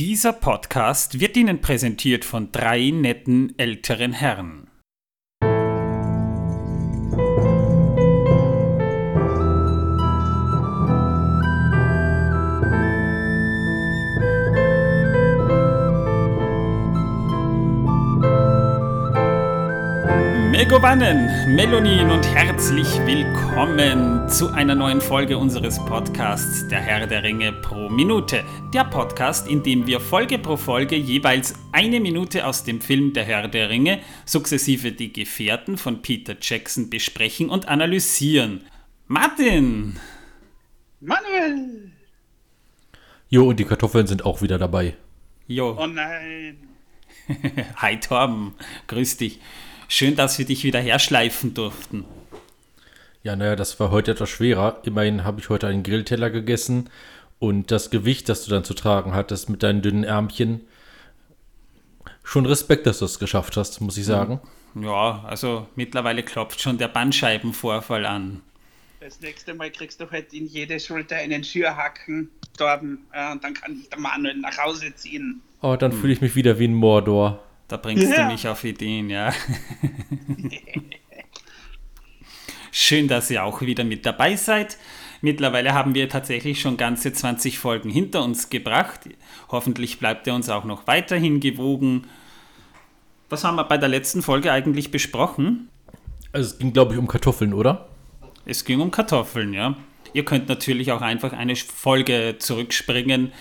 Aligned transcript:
Dieser 0.00 0.32
Podcast 0.32 1.20
wird 1.20 1.36
Ihnen 1.36 1.60
präsentiert 1.60 2.24
von 2.24 2.50
drei 2.52 2.88
netten 2.88 3.52
älteren 3.58 4.14
Herren. 4.14 4.69
Megovanen, 20.70 21.56
Melonin 21.56 22.12
und 22.12 22.24
herzlich 22.32 22.86
willkommen 23.04 24.28
zu 24.28 24.50
einer 24.52 24.76
neuen 24.76 25.00
Folge 25.00 25.36
unseres 25.36 25.84
Podcasts 25.84 26.68
Der 26.68 26.80
Herr 26.80 27.08
der 27.08 27.24
Ringe 27.24 27.52
pro 27.52 27.88
Minute. 27.88 28.44
Der 28.72 28.84
Podcast, 28.84 29.48
in 29.48 29.64
dem 29.64 29.88
wir 29.88 29.98
Folge 29.98 30.38
pro 30.38 30.56
Folge 30.56 30.94
jeweils 30.94 31.54
eine 31.72 31.98
Minute 31.98 32.46
aus 32.46 32.62
dem 32.62 32.80
Film 32.80 33.12
Der 33.14 33.24
Herr 33.24 33.48
der 33.48 33.68
Ringe, 33.68 33.98
sukzessive 34.24 34.92
die 34.92 35.12
Gefährten 35.12 35.76
von 35.76 36.02
Peter 36.02 36.36
Jackson 36.40 36.88
besprechen 36.88 37.50
und 37.50 37.66
analysieren. 37.66 38.60
Martin! 39.08 39.98
Manuel! 41.00 41.90
Jo, 43.28 43.48
und 43.48 43.58
die 43.58 43.64
Kartoffeln 43.64 44.06
sind 44.06 44.24
auch 44.24 44.40
wieder 44.40 44.56
dabei. 44.56 44.94
Jo. 45.48 45.76
Oh 45.76 45.88
nein! 45.88 46.58
Hi 47.74 47.98
Torben, 47.98 48.54
grüß 48.86 49.16
dich. 49.16 49.40
Schön, 49.92 50.14
dass 50.14 50.38
wir 50.38 50.46
dich 50.46 50.62
wieder 50.62 50.78
herschleifen 50.78 51.52
durften. 51.52 52.04
Ja, 53.24 53.34
naja, 53.34 53.56
das 53.56 53.80
war 53.80 53.90
heute 53.90 54.12
etwas 54.12 54.30
schwerer. 54.30 54.78
Immerhin 54.84 55.24
habe 55.24 55.40
ich 55.40 55.48
heute 55.48 55.66
einen 55.66 55.82
Grillteller 55.82 56.30
gegessen 56.30 56.88
und 57.40 57.72
das 57.72 57.90
Gewicht, 57.90 58.28
das 58.28 58.44
du 58.44 58.52
dann 58.52 58.62
zu 58.62 58.74
tragen 58.74 59.14
hattest 59.14 59.50
mit 59.50 59.64
deinen 59.64 59.82
dünnen 59.82 60.04
Ärmchen. 60.04 60.60
Schon 62.22 62.46
Respekt, 62.46 62.86
dass 62.86 63.00
du 63.00 63.04
es 63.04 63.18
geschafft 63.18 63.56
hast, 63.56 63.80
muss 63.80 63.96
ich 63.96 64.04
sagen. 64.04 64.40
Ja, 64.76 65.24
also 65.26 65.66
mittlerweile 65.74 66.22
klopft 66.22 66.60
schon 66.60 66.78
der 66.78 66.86
Bandscheibenvorfall 66.86 68.06
an. 68.06 68.42
Das 69.00 69.20
nächste 69.20 69.54
Mal 69.54 69.72
kriegst 69.72 70.00
du 70.00 70.08
halt 70.08 70.32
in 70.32 70.46
jede 70.46 70.78
Schulter 70.78 71.16
einen 71.16 71.42
Schürhaken, 71.42 72.30
Torben, 72.56 73.06
äh, 73.12 73.32
und 73.32 73.42
dann 73.42 73.54
kann 73.54 73.80
ich 73.80 73.88
der 73.88 73.98
Manuel 73.98 74.36
nach 74.36 74.56
Hause 74.56 74.94
ziehen. 74.94 75.42
Oh, 75.62 75.74
dann 75.74 75.90
fühle 75.90 76.12
ich 76.12 76.20
mich 76.20 76.36
wieder 76.36 76.60
wie 76.60 76.68
ein 76.68 76.74
Mordor. 76.74 77.42
Da 77.70 77.76
bringst 77.76 78.08
Ja. 78.10 78.24
du 78.26 78.32
mich 78.32 78.48
auf 78.48 78.64
Ideen, 78.64 79.10
ja. 79.10 79.32
Schön, 82.72 83.06
dass 83.08 83.30
ihr 83.30 83.44
auch 83.44 83.60
wieder 83.60 83.84
mit 83.84 84.04
dabei 84.04 84.34
seid. 84.36 84.76
Mittlerweile 85.20 85.72
haben 85.74 85.94
wir 85.94 86.08
tatsächlich 86.08 86.60
schon 86.60 86.76
ganze 86.76 87.12
20 87.12 87.58
Folgen 87.58 87.90
hinter 87.90 88.24
uns 88.24 88.50
gebracht. 88.50 89.00
Hoffentlich 89.50 89.98
bleibt 89.98 90.26
ihr 90.26 90.34
uns 90.34 90.48
auch 90.48 90.64
noch 90.64 90.86
weiterhin 90.86 91.38
gewogen. 91.40 92.06
Was 93.28 93.44
haben 93.44 93.54
wir 93.56 93.64
bei 93.64 93.78
der 93.78 93.88
letzten 93.88 94.22
Folge 94.22 94.50
eigentlich 94.50 94.90
besprochen? 94.90 95.68
Also 96.32 96.50
es 96.50 96.58
ging, 96.58 96.72
glaube 96.72 96.94
ich, 96.94 96.98
um 96.98 97.06
Kartoffeln, 97.06 97.52
oder? 97.54 97.88
Es 98.46 98.64
ging 98.64 98.80
um 98.80 98.90
Kartoffeln, 98.90 99.52
ja. 99.52 99.76
Ihr 100.12 100.24
könnt 100.24 100.48
natürlich 100.48 100.90
auch 100.90 101.02
einfach 101.02 101.32
eine 101.32 101.54
Folge 101.54 102.36
zurückspringen. 102.38 103.32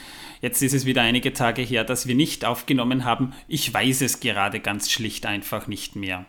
Jetzt 0.42 0.62
ist 0.62 0.74
es 0.74 0.86
wieder 0.86 1.02
einige 1.02 1.34
Tage 1.34 1.62
her, 1.62 1.84
dass 1.84 2.08
wir 2.08 2.16
nicht 2.16 2.46
aufgenommen 2.46 3.04
haben. 3.06 3.34
Ich 3.48 3.74
weiß 3.74 4.02
es 4.02 4.20
gerade 4.20 4.60
ganz 4.60 4.90
schlicht 4.90 5.26
einfach 5.26 5.68
nicht 5.68 5.96
mehr. 5.96 6.26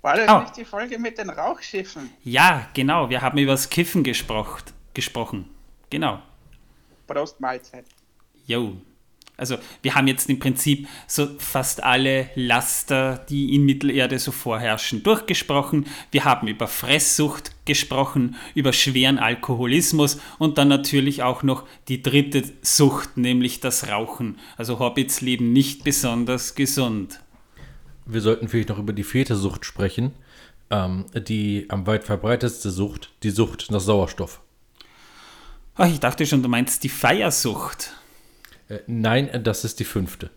War 0.00 0.16
das 0.16 0.30
Oh. 0.30 0.40
nicht 0.40 0.56
die 0.56 0.64
Folge 0.64 0.98
mit 0.98 1.18
den 1.18 1.28
Rauchschiffen? 1.28 2.10
Ja, 2.24 2.68
genau, 2.72 3.10
wir 3.10 3.20
haben 3.20 3.36
über 3.38 3.52
das 3.52 3.68
Kiffen 3.68 4.02
gesprochen. 4.04 4.62
gesprochen. 4.94 5.48
Genau. 5.90 6.20
Prost 7.06 7.40
Mahlzeit. 7.40 7.84
Jo. 8.46 8.76
Also 9.38 9.56
wir 9.82 9.94
haben 9.94 10.08
jetzt 10.08 10.28
im 10.28 10.40
Prinzip 10.40 10.88
so 11.06 11.28
fast 11.38 11.82
alle 11.82 12.28
Laster, 12.34 13.24
die 13.28 13.54
in 13.54 13.64
Mittelerde 13.64 14.18
so 14.18 14.32
vorherrschen, 14.32 15.04
durchgesprochen. 15.04 15.86
Wir 16.10 16.24
haben 16.24 16.48
über 16.48 16.66
Fresssucht 16.66 17.52
gesprochen, 17.64 18.36
über 18.54 18.72
schweren 18.72 19.18
Alkoholismus 19.18 20.20
und 20.38 20.58
dann 20.58 20.68
natürlich 20.68 21.22
auch 21.22 21.44
noch 21.44 21.64
die 21.86 22.02
dritte 22.02 22.42
Sucht, 22.62 23.16
nämlich 23.16 23.60
das 23.60 23.88
Rauchen. 23.88 24.38
Also 24.56 24.80
Hobbits 24.80 25.20
leben 25.20 25.52
nicht 25.52 25.84
besonders 25.84 26.56
gesund. 26.56 27.20
Wir 28.04 28.20
sollten 28.20 28.48
vielleicht 28.48 28.70
noch 28.70 28.78
über 28.78 28.92
die 28.92 29.04
Vätersucht 29.04 29.64
sprechen. 29.64 30.12
Ähm, 30.70 31.06
die 31.14 31.64
am 31.70 31.86
weit 31.86 32.04
verbreitetste 32.04 32.70
Sucht, 32.70 33.10
die 33.22 33.30
Sucht 33.30 33.70
nach 33.70 33.80
Sauerstoff. 33.80 34.42
Ach, 35.76 35.86
ich 35.86 35.98
dachte 35.98 36.26
schon, 36.26 36.42
du 36.42 36.48
meinst 36.50 36.84
die 36.84 36.90
Feiersucht. 36.90 37.94
Äh, 38.68 38.78
nein, 38.86 39.28
äh, 39.28 39.40
das 39.40 39.64
ist 39.64 39.80
die 39.80 39.84
fünfte. 39.84 40.30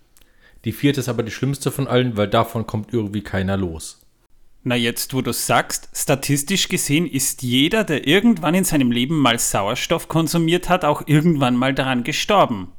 Die 0.66 0.72
vierte 0.72 1.00
ist 1.00 1.10
aber 1.10 1.24
die 1.24 1.32
schlimmste 1.32 1.72
von 1.72 1.88
allen, 1.88 2.18
weil 2.18 2.28
davon 2.28 2.68
kommt 2.68 2.94
irgendwie 2.94 3.22
keiner 3.22 3.58
los. 3.58 4.00
Na 4.64 4.76
jetzt, 4.76 5.16
wo 5.16 5.22
du 5.22 5.34
sagst, 5.34 5.90
statistisch 5.96 6.70
gesehen 6.70 7.08
ist 7.08 7.42
jeder, 7.42 7.84
der 7.84 8.06
irgendwann 8.08 8.54
in 8.54 8.64
seinem 8.64 8.92
Leben 8.92 9.18
mal 9.18 9.40
Sauerstoff 9.40 10.08
konsumiert 10.08 10.70
hat, 10.70 10.86
auch 10.86 11.08
irgendwann 11.08 11.56
mal 11.56 11.74
daran 11.74 12.04
gestorben. 12.04 12.72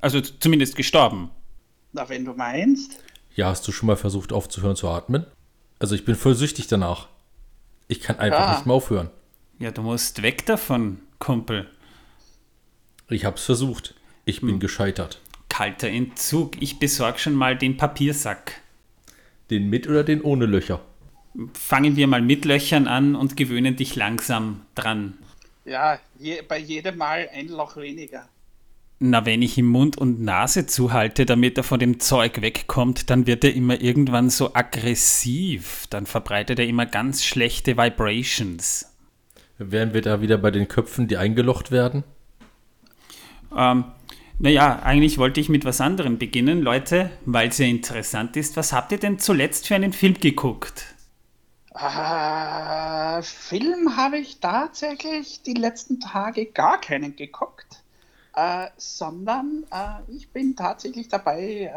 Also 0.00 0.20
zumindest 0.20 0.76
gestorben. 0.76 1.30
Na, 1.92 2.08
wenn 2.10 2.26
du 2.26 2.34
meinst. 2.34 3.02
Ja, 3.34 3.48
hast 3.48 3.66
du 3.66 3.72
schon 3.72 3.86
mal 3.86 3.96
versucht 3.96 4.32
aufzuhören 4.34 4.76
zu 4.76 4.88
atmen? 4.88 5.24
Also 5.78 5.94
ich 5.94 6.04
bin 6.04 6.14
voll 6.14 6.34
süchtig 6.34 6.66
danach. 6.66 7.08
Ich 7.88 8.00
kann 8.00 8.18
einfach 8.18 8.38
Ja. 8.40 8.52
nicht 8.54 8.66
mehr 8.66 8.74
aufhören. 8.74 9.08
Ja, 9.58 9.70
du 9.70 9.80
musst 9.82 10.20
weg 10.22 10.44
davon, 10.44 10.98
Kumpel. 11.18 11.68
Ich 13.08 13.24
hab's 13.24 13.44
versucht. 13.44 13.94
Ich 14.30 14.42
bin 14.42 14.60
gescheitert. 14.60 15.20
Kalter 15.48 15.88
Entzug. 15.88 16.62
Ich 16.62 16.78
besorg 16.78 17.18
schon 17.18 17.34
mal 17.34 17.58
den 17.58 17.76
Papiersack. 17.76 18.60
Den 19.50 19.68
mit 19.68 19.88
oder 19.88 20.04
den 20.04 20.22
ohne 20.22 20.46
Löcher? 20.46 20.80
Fangen 21.52 21.96
wir 21.96 22.06
mal 22.06 22.22
mit 22.22 22.44
Löchern 22.44 22.86
an 22.86 23.16
und 23.16 23.36
gewöhnen 23.36 23.74
dich 23.74 23.96
langsam 23.96 24.60
dran. 24.76 25.18
Ja, 25.64 25.98
je, 26.20 26.42
bei 26.46 26.58
jedem 26.58 26.98
Mal 26.98 27.28
ein 27.34 27.48
Loch 27.48 27.76
weniger. 27.76 28.28
Na, 29.00 29.26
wenn 29.26 29.42
ich 29.42 29.58
ihm 29.58 29.66
Mund 29.66 29.98
und 29.98 30.20
Nase 30.20 30.66
zuhalte, 30.66 31.26
damit 31.26 31.56
er 31.56 31.64
von 31.64 31.80
dem 31.80 31.98
Zeug 31.98 32.40
wegkommt, 32.40 33.10
dann 33.10 33.26
wird 33.26 33.42
er 33.42 33.52
immer 33.52 33.80
irgendwann 33.80 34.30
so 34.30 34.54
aggressiv. 34.54 35.88
Dann 35.90 36.06
verbreitet 36.06 36.60
er 36.60 36.68
immer 36.68 36.86
ganz 36.86 37.24
schlechte 37.24 37.76
Vibrations. 37.76 38.94
Wären 39.58 39.92
wir 39.92 40.02
da 40.02 40.20
wieder 40.20 40.38
bei 40.38 40.52
den 40.52 40.68
Köpfen, 40.68 41.08
die 41.08 41.16
eingelocht 41.16 41.72
werden? 41.72 42.04
Ähm, 43.56 43.84
naja, 44.40 44.80
eigentlich 44.82 45.18
wollte 45.18 45.38
ich 45.38 45.50
mit 45.50 45.66
was 45.66 45.82
anderem 45.82 46.16
beginnen, 46.16 46.62
Leute, 46.62 47.10
weil 47.26 47.50
es 47.50 47.58
ja 47.58 47.66
interessant 47.66 48.38
ist. 48.38 48.56
Was 48.56 48.72
habt 48.72 48.90
ihr 48.90 48.98
denn 48.98 49.18
zuletzt 49.18 49.68
für 49.68 49.74
einen 49.74 49.92
Film 49.92 50.14
geguckt? 50.14 50.86
Äh, 51.74 53.22
Film 53.22 53.96
habe 53.98 54.16
ich 54.18 54.40
tatsächlich 54.40 55.42
die 55.42 55.52
letzten 55.52 56.00
Tage 56.00 56.46
gar 56.46 56.80
keinen 56.80 57.16
geguckt, 57.16 57.82
äh, 58.34 58.68
sondern 58.78 59.64
äh, 59.70 60.10
ich 60.10 60.30
bin 60.30 60.56
tatsächlich 60.56 61.08
dabei, 61.08 61.70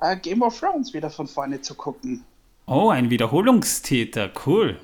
äh, 0.00 0.12
äh, 0.12 0.16
Game 0.18 0.42
of 0.42 0.60
Thrones 0.60 0.94
wieder 0.94 1.10
von 1.10 1.26
vorne 1.26 1.60
zu 1.62 1.74
gucken. 1.74 2.24
Oh, 2.66 2.90
ein 2.90 3.10
Wiederholungstäter, 3.10 4.30
cool. 4.46 4.78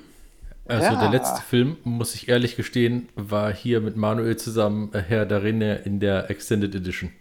Also 0.69 0.85
Ja. 0.93 0.99
der 0.99 1.09
letzte 1.09 1.41
Film, 1.41 1.77
muss 1.83 2.13
ich 2.15 2.29
ehrlich 2.29 2.55
gestehen, 2.55 3.09
war 3.15 3.51
hier 3.51 3.81
mit 3.81 3.97
Manuel 3.97 4.37
zusammen 4.37 4.93
äh, 4.93 5.01
Herr 5.01 5.25
der 5.25 5.43
Ringe 5.43 5.75
in 5.83 5.99
der 5.99 6.29
Extended 6.29 6.73
Edition. 6.75 7.11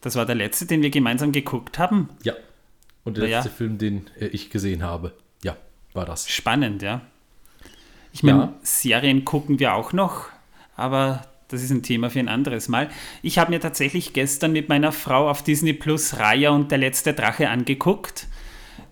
Das 0.00 0.14
war 0.16 0.24
der 0.24 0.36
letzte, 0.36 0.66
den 0.66 0.82
wir 0.82 0.90
gemeinsam 0.90 1.32
geguckt 1.32 1.78
haben. 1.78 2.08
Ja. 2.22 2.34
Und 3.04 3.16
der 3.16 3.28
ja. 3.28 3.38
letzte 3.38 3.50
Film, 3.52 3.76
den 3.78 4.06
äh, 4.20 4.26
ich 4.26 4.50
gesehen 4.50 4.82
habe. 4.84 5.12
Ja, 5.42 5.56
war 5.94 6.06
das. 6.06 6.28
Spannend, 6.30 6.82
ja. 6.82 7.00
Ich 8.12 8.22
meine, 8.22 8.38
Ja. 8.38 8.54
Serien 8.62 9.24
gucken 9.24 9.58
wir 9.58 9.74
auch 9.74 9.92
noch, 9.92 10.26
aber 10.76 11.22
das 11.48 11.62
ist 11.62 11.70
ein 11.70 11.82
Thema 11.82 12.08
für 12.08 12.20
ein 12.20 12.28
anderes 12.28 12.68
Mal. 12.68 12.88
Ich 13.22 13.38
habe 13.38 13.50
mir 13.50 13.58
tatsächlich 13.60 14.12
gestern 14.12 14.52
mit 14.52 14.68
meiner 14.68 14.92
Frau 14.92 15.28
auf 15.28 15.42
Disney 15.42 15.72
Plus 15.72 16.18
Raya 16.18 16.50
und 16.50 16.70
der 16.70 16.78
letzte 16.78 17.14
Drache 17.14 17.48
angeguckt. 17.48 18.28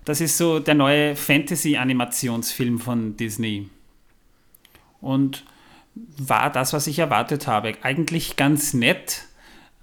Das 0.03 0.19
ist 0.19 0.37
so 0.37 0.59
der 0.59 0.73
neue 0.75 1.15
Fantasy-Animationsfilm 1.15 2.79
von 2.79 3.15
Disney. 3.17 3.69
Und 5.01 5.43
war 5.93 6.51
das, 6.51 6.73
was 6.73 6.87
ich 6.87 6.99
erwartet 6.99 7.47
habe. 7.47 7.73
Eigentlich 7.81 8.37
ganz 8.37 8.73
nett, 8.73 9.25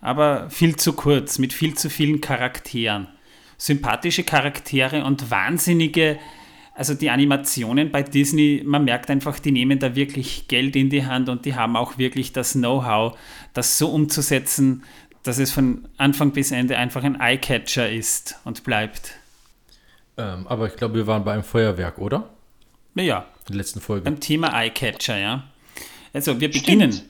aber 0.01 0.49
viel 0.51 0.77
zu 0.77 0.95
kurz, 0.95 1.39
mit 1.39 1.53
viel 1.53 1.75
zu 1.75 1.91
vielen 1.91 2.21
Charakteren. 2.21 3.09
Sympathische 3.57 4.25
Charaktere 4.25 5.05
und 5.05 5.31
wahnsinnige, 5.31 6.19
also 6.75 6.95
die 6.95 7.11
Animationen 7.11 7.91
bei 7.91 8.05
Disney, 8.05 8.63
man 8.65 8.85
merkt 8.85 9.11
einfach, 9.11 9.41
die 9.41 9.51
nehmen 9.51 9.81
da 9.81 9.97
wirklich 9.97 10.47
Geld 10.47 10.77
in 10.77 10.91
die 10.91 11.05
Hand 11.05 11.29
und 11.29 11.45
die 11.45 11.57
haben 11.57 11.75
auch 11.75 11.99
wirklich 11.99 12.33
das 12.33 12.53
Know-how, 12.53 13.19
das 13.53 13.79
so 13.79 13.89
umzusetzen, 13.89 14.85
dass 15.25 15.39
es 15.39 15.51
von 15.51 15.89
Anfang 15.97 16.31
bis 16.31 16.53
Ende 16.53 16.79
einfach 16.79 17.03
ein 17.03 17.21
Eyecatcher 17.21 17.91
ist 17.91 18.39
und 18.45 18.63
bleibt. 18.63 19.17
Ähm, 20.17 20.47
aber 20.47 20.69
ich 20.69 20.77
glaube, 20.77 20.95
wir 20.95 21.07
waren 21.09 21.25
bei 21.25 21.33
einem 21.33 21.43
Feuerwerk, 21.43 21.99
oder? 21.99 22.31
Naja, 22.95 23.27
In 23.49 23.55
der 23.55 23.57
letzten 23.57 23.81
Folge. 23.81 24.05
beim 24.05 24.21
Thema 24.21 24.53
Eyecatcher, 24.53 25.19
ja. 25.19 25.45
Also 26.13 26.39
wir 26.41 26.51
beginnen. 26.51 27.01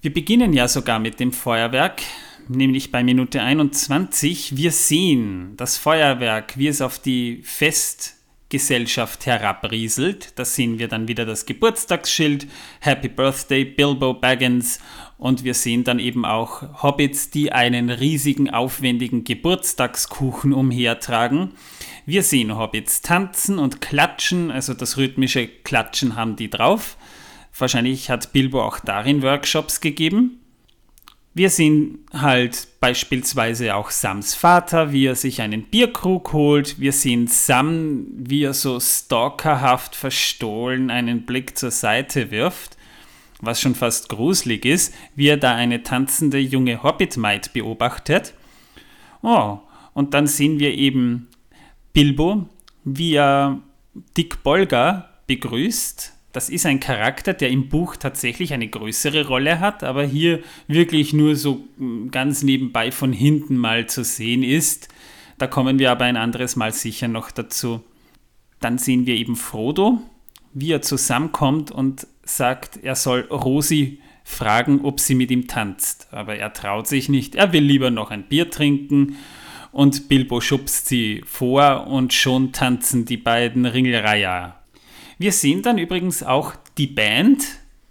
Wir 0.00 0.12
beginnen 0.12 0.52
ja 0.52 0.68
sogar 0.68 1.00
mit 1.00 1.18
dem 1.18 1.32
Feuerwerk, 1.32 2.02
nämlich 2.46 2.92
bei 2.92 3.02
Minute 3.02 3.42
21. 3.42 4.56
Wir 4.56 4.70
sehen 4.70 5.54
das 5.56 5.76
Feuerwerk, 5.76 6.56
wie 6.56 6.68
es 6.68 6.80
auf 6.80 7.00
die 7.00 7.40
Festgesellschaft 7.42 9.26
herabrieselt. 9.26 10.38
Da 10.38 10.44
sehen 10.44 10.78
wir 10.78 10.86
dann 10.86 11.08
wieder 11.08 11.24
das 11.24 11.46
Geburtstagsschild, 11.46 12.46
Happy 12.78 13.08
Birthday 13.08 13.64
Bilbo 13.64 14.14
Baggins. 14.14 14.78
Und 15.18 15.42
wir 15.42 15.54
sehen 15.54 15.82
dann 15.82 15.98
eben 15.98 16.24
auch 16.24 16.82
Hobbits, 16.84 17.30
die 17.30 17.50
einen 17.50 17.90
riesigen, 17.90 18.50
aufwendigen 18.50 19.24
Geburtstagskuchen 19.24 20.52
umhertragen. 20.52 21.54
Wir 22.08 22.22
sehen 22.22 22.56
Hobbits 22.56 23.02
tanzen 23.02 23.58
und 23.58 23.80
klatschen, 23.80 24.52
also 24.52 24.74
das 24.74 24.96
rhythmische 24.96 25.48
Klatschen 25.48 26.14
haben 26.14 26.36
die 26.36 26.48
drauf. 26.48 26.96
Wahrscheinlich 27.58 28.10
hat 28.10 28.32
Bilbo 28.32 28.62
auch 28.62 28.78
darin 28.78 29.22
Workshops 29.22 29.80
gegeben. 29.80 30.38
Wir 31.34 31.50
sehen 31.50 32.06
halt 32.12 32.68
beispielsweise 32.78 33.74
auch 33.74 33.90
Sams 33.90 34.34
Vater, 34.34 34.92
wie 34.92 35.06
er 35.06 35.16
sich 35.16 35.42
einen 35.42 35.64
Bierkrug 35.64 36.32
holt. 36.32 36.78
Wir 36.78 36.92
sehen 36.92 37.26
Sam, 37.26 38.06
wie 38.16 38.44
er 38.44 38.54
so 38.54 38.78
stalkerhaft 38.78 39.96
verstohlen 39.96 40.90
einen 40.90 41.26
Blick 41.26 41.58
zur 41.58 41.72
Seite 41.72 42.30
wirft, 42.30 42.76
was 43.40 43.60
schon 43.60 43.74
fast 43.74 44.08
gruselig 44.08 44.64
ist, 44.64 44.94
wie 45.16 45.26
er 45.26 45.38
da 45.38 45.56
eine 45.56 45.82
tanzende 45.82 46.38
junge 46.38 46.84
Hobbit-Maid 46.84 47.52
beobachtet. 47.52 48.32
Oh, 49.22 49.58
und 49.92 50.14
dann 50.14 50.28
sehen 50.28 50.60
wir 50.60 50.72
eben 50.72 51.28
Bilbo, 51.96 52.46
wie 52.84 53.14
er 53.14 53.62
Dick 54.18 54.42
Bolger 54.42 55.08
begrüßt, 55.26 56.12
das 56.30 56.50
ist 56.50 56.66
ein 56.66 56.78
Charakter, 56.78 57.32
der 57.32 57.48
im 57.48 57.70
Buch 57.70 57.96
tatsächlich 57.96 58.52
eine 58.52 58.68
größere 58.68 59.26
Rolle 59.26 59.60
hat, 59.60 59.82
aber 59.82 60.04
hier 60.04 60.42
wirklich 60.68 61.14
nur 61.14 61.36
so 61.36 61.64
mm, 61.78 62.08
ganz 62.10 62.42
nebenbei 62.42 62.92
von 62.92 63.14
hinten 63.14 63.56
mal 63.56 63.86
zu 63.86 64.04
sehen 64.04 64.42
ist. 64.42 64.88
Da 65.38 65.46
kommen 65.46 65.78
wir 65.78 65.90
aber 65.90 66.04
ein 66.04 66.18
anderes 66.18 66.54
Mal 66.54 66.70
sicher 66.70 67.08
noch 67.08 67.30
dazu. 67.30 67.82
Dann 68.60 68.76
sehen 68.76 69.06
wir 69.06 69.14
eben 69.14 69.34
Frodo, 69.34 70.02
wie 70.52 70.72
er 70.72 70.82
zusammenkommt 70.82 71.70
und 71.70 72.06
sagt, 72.24 72.78
er 72.82 72.96
soll 72.96 73.20
Rosi 73.30 74.02
fragen, 74.22 74.82
ob 74.82 75.00
sie 75.00 75.14
mit 75.14 75.30
ihm 75.30 75.46
tanzt. 75.46 76.08
Aber 76.10 76.36
er 76.36 76.52
traut 76.52 76.88
sich 76.88 77.08
nicht, 77.08 77.36
er 77.36 77.54
will 77.54 77.64
lieber 77.64 77.90
noch 77.90 78.10
ein 78.10 78.24
Bier 78.24 78.50
trinken 78.50 79.16
und 79.76 80.08
Bilbo 80.08 80.40
schubst 80.40 80.88
sie 80.88 81.22
vor 81.26 81.86
und 81.86 82.14
schon 82.14 82.52
tanzen 82.52 83.04
die 83.04 83.18
beiden 83.18 83.66
Ringelreiher. 83.66 84.58
Wir 85.18 85.32
sehen 85.32 85.60
dann 85.60 85.76
übrigens 85.76 86.22
auch 86.22 86.54
die 86.78 86.86
Band, 86.86 87.44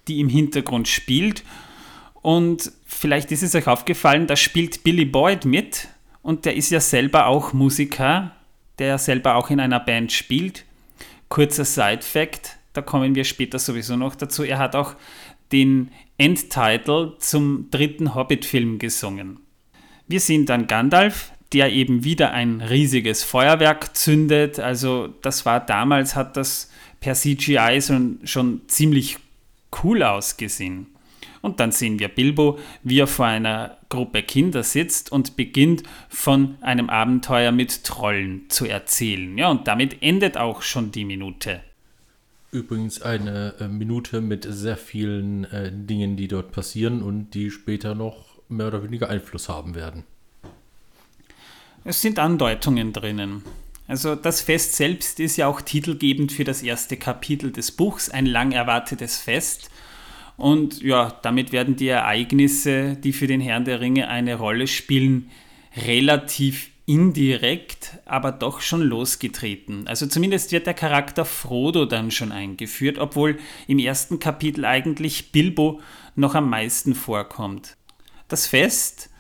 die 0.08 0.20
im 0.20 0.28
Hintergrund 0.28 0.88
spielt. 0.88 1.44
Und 2.24 2.72
vielleicht 2.88 3.32
ist 3.32 3.44
es 3.44 3.54
euch 3.54 3.68
aufgefallen, 3.68 4.26
da 4.26 4.36
spielt 4.36 4.84
Billy 4.84 5.06
Boyd 5.06 5.46
mit. 5.46 5.88
Und 6.24 6.46
der 6.46 6.56
ist 6.56 6.72
ja 6.72 6.80
selber 6.80 7.28
auch 7.28 7.54
Musiker, 7.54 8.32
der 8.80 8.98
selber 8.98 9.36
auch 9.36 9.52
in 9.52 9.60
einer 9.60 9.80
Band 9.80 10.12
spielt. 10.12 10.66
Kurzer 11.30 11.66
Side-Fact, 11.66 12.58
da 12.74 12.82
kommen 12.82 13.14
wir 13.14 13.26
später 13.26 13.60
sowieso 13.60 13.96
noch 13.96 14.16
dazu. 14.16 14.42
Er 14.42 14.58
hat 14.58 14.76
auch 14.76 14.96
den 15.52 15.92
Endtitle 16.18 17.14
zum 17.20 17.70
dritten 17.70 18.16
Hobbit-Film 18.16 18.80
gesungen. 18.80 19.40
Wir 20.08 20.20
sehen 20.20 20.48
dann 20.48 20.66
Gandalf, 20.66 21.32
der 21.54 21.72
eben 21.72 22.04
wieder 22.04 22.32
ein 22.32 22.62
riesiges 22.62 23.24
Feuerwerk 23.24 23.96
zündet. 23.96 24.60
Also 24.60 25.10
das 25.22 25.46
war 25.46 25.60
damals, 25.60 26.16
hat 26.16 26.38
das 26.38 26.70
per 27.00 27.14
CGI 27.14 27.82
schon, 27.82 28.20
schon 28.24 28.62
ziemlich 28.68 29.18
cool 29.84 30.04
ausgesehen. 30.04 30.88
Und 31.42 31.60
dann 31.60 31.72
sehen 31.72 32.00
wir 32.00 32.08
Bilbo, 32.08 32.58
wie 32.82 33.00
er 33.00 33.06
vor 33.06 33.28
einer 33.28 33.78
Gruppe 33.90 34.24
Kinder 34.24 34.64
sitzt 34.64 35.12
und 35.12 35.36
beginnt 35.36 35.84
von 36.10 36.56
einem 36.62 36.90
Abenteuer 36.90 37.52
mit 37.52 37.84
Trollen 37.84 38.50
zu 38.50 38.66
erzählen. 38.66 39.38
Ja, 39.38 39.52
und 39.52 39.68
damit 39.68 40.02
endet 40.02 40.38
auch 40.38 40.64
schon 40.64 40.92
die 40.92 41.06
Minute. 41.06 41.62
Übrigens 42.52 43.02
eine 43.02 43.54
äh, 43.60 43.68
Minute 43.68 44.22
mit 44.22 44.48
sehr 44.50 44.78
vielen 44.78 45.44
äh, 45.46 45.72
Dingen, 45.72 46.16
die 46.16 46.28
dort 46.28 46.52
passieren 46.52 47.04
und 47.04 47.36
die 47.36 47.52
später 47.52 47.94
noch 47.94 48.40
mehr 48.50 48.70
oder 48.70 48.84
weniger 48.84 49.10
Einfluss 49.10 49.48
haben 49.48 49.76
werden. 49.76 50.04
Es 51.88 52.02
sind 52.02 52.18
Andeutungen 52.18 52.94
drinnen. 52.94 53.44
Also 53.88 54.16
das 54.16 54.42
Fest 54.42 54.76
selbst 54.76 55.20
ist 55.20 55.38
ja 55.38 55.46
auch 55.46 55.62
titelgebend 55.62 56.32
für 56.32 56.44
das 56.44 56.64
erste 56.64 56.98
Kapitel 56.98 57.52
des 57.52 57.72
Buchs, 57.72 58.10
ein 58.10 58.26
lang 58.26 58.54
erwartetes 58.54 59.18
Fest. 59.18 59.70
Und 60.36 60.82
ja, 60.82 61.16
damit 61.22 61.52
werden 61.52 61.76
die 61.76 61.90
Ereignisse, 61.90 62.96
die 62.96 63.14
für 63.14 63.28
den 63.28 63.40
Herrn 63.40 63.66
der 63.66 63.82
Ringe 63.82 64.08
eine 64.08 64.34
Rolle 64.34 64.66
spielen, 64.66 65.30
relativ 65.86 66.72
indirekt, 66.88 68.00
aber 68.06 68.32
doch 68.32 68.62
schon 68.62 68.82
losgetreten. 68.82 69.88
Also 69.88 70.08
zumindest 70.08 70.52
wird 70.52 70.66
der 70.66 70.74
Charakter 70.74 71.24
Frodo 71.24 71.86
dann 71.86 72.10
schon 72.10 72.32
eingeführt, 72.32 72.98
obwohl 72.98 73.38
im 73.68 73.78
ersten 73.78 74.18
Kapitel 74.18 74.66
eigentlich 74.66 75.32
Bilbo 75.32 75.82
noch 76.16 76.34
am 76.34 76.50
meisten 76.50 76.96
vorkommt. 76.96 77.78
Das 78.28 78.48
Fest, 78.48 79.12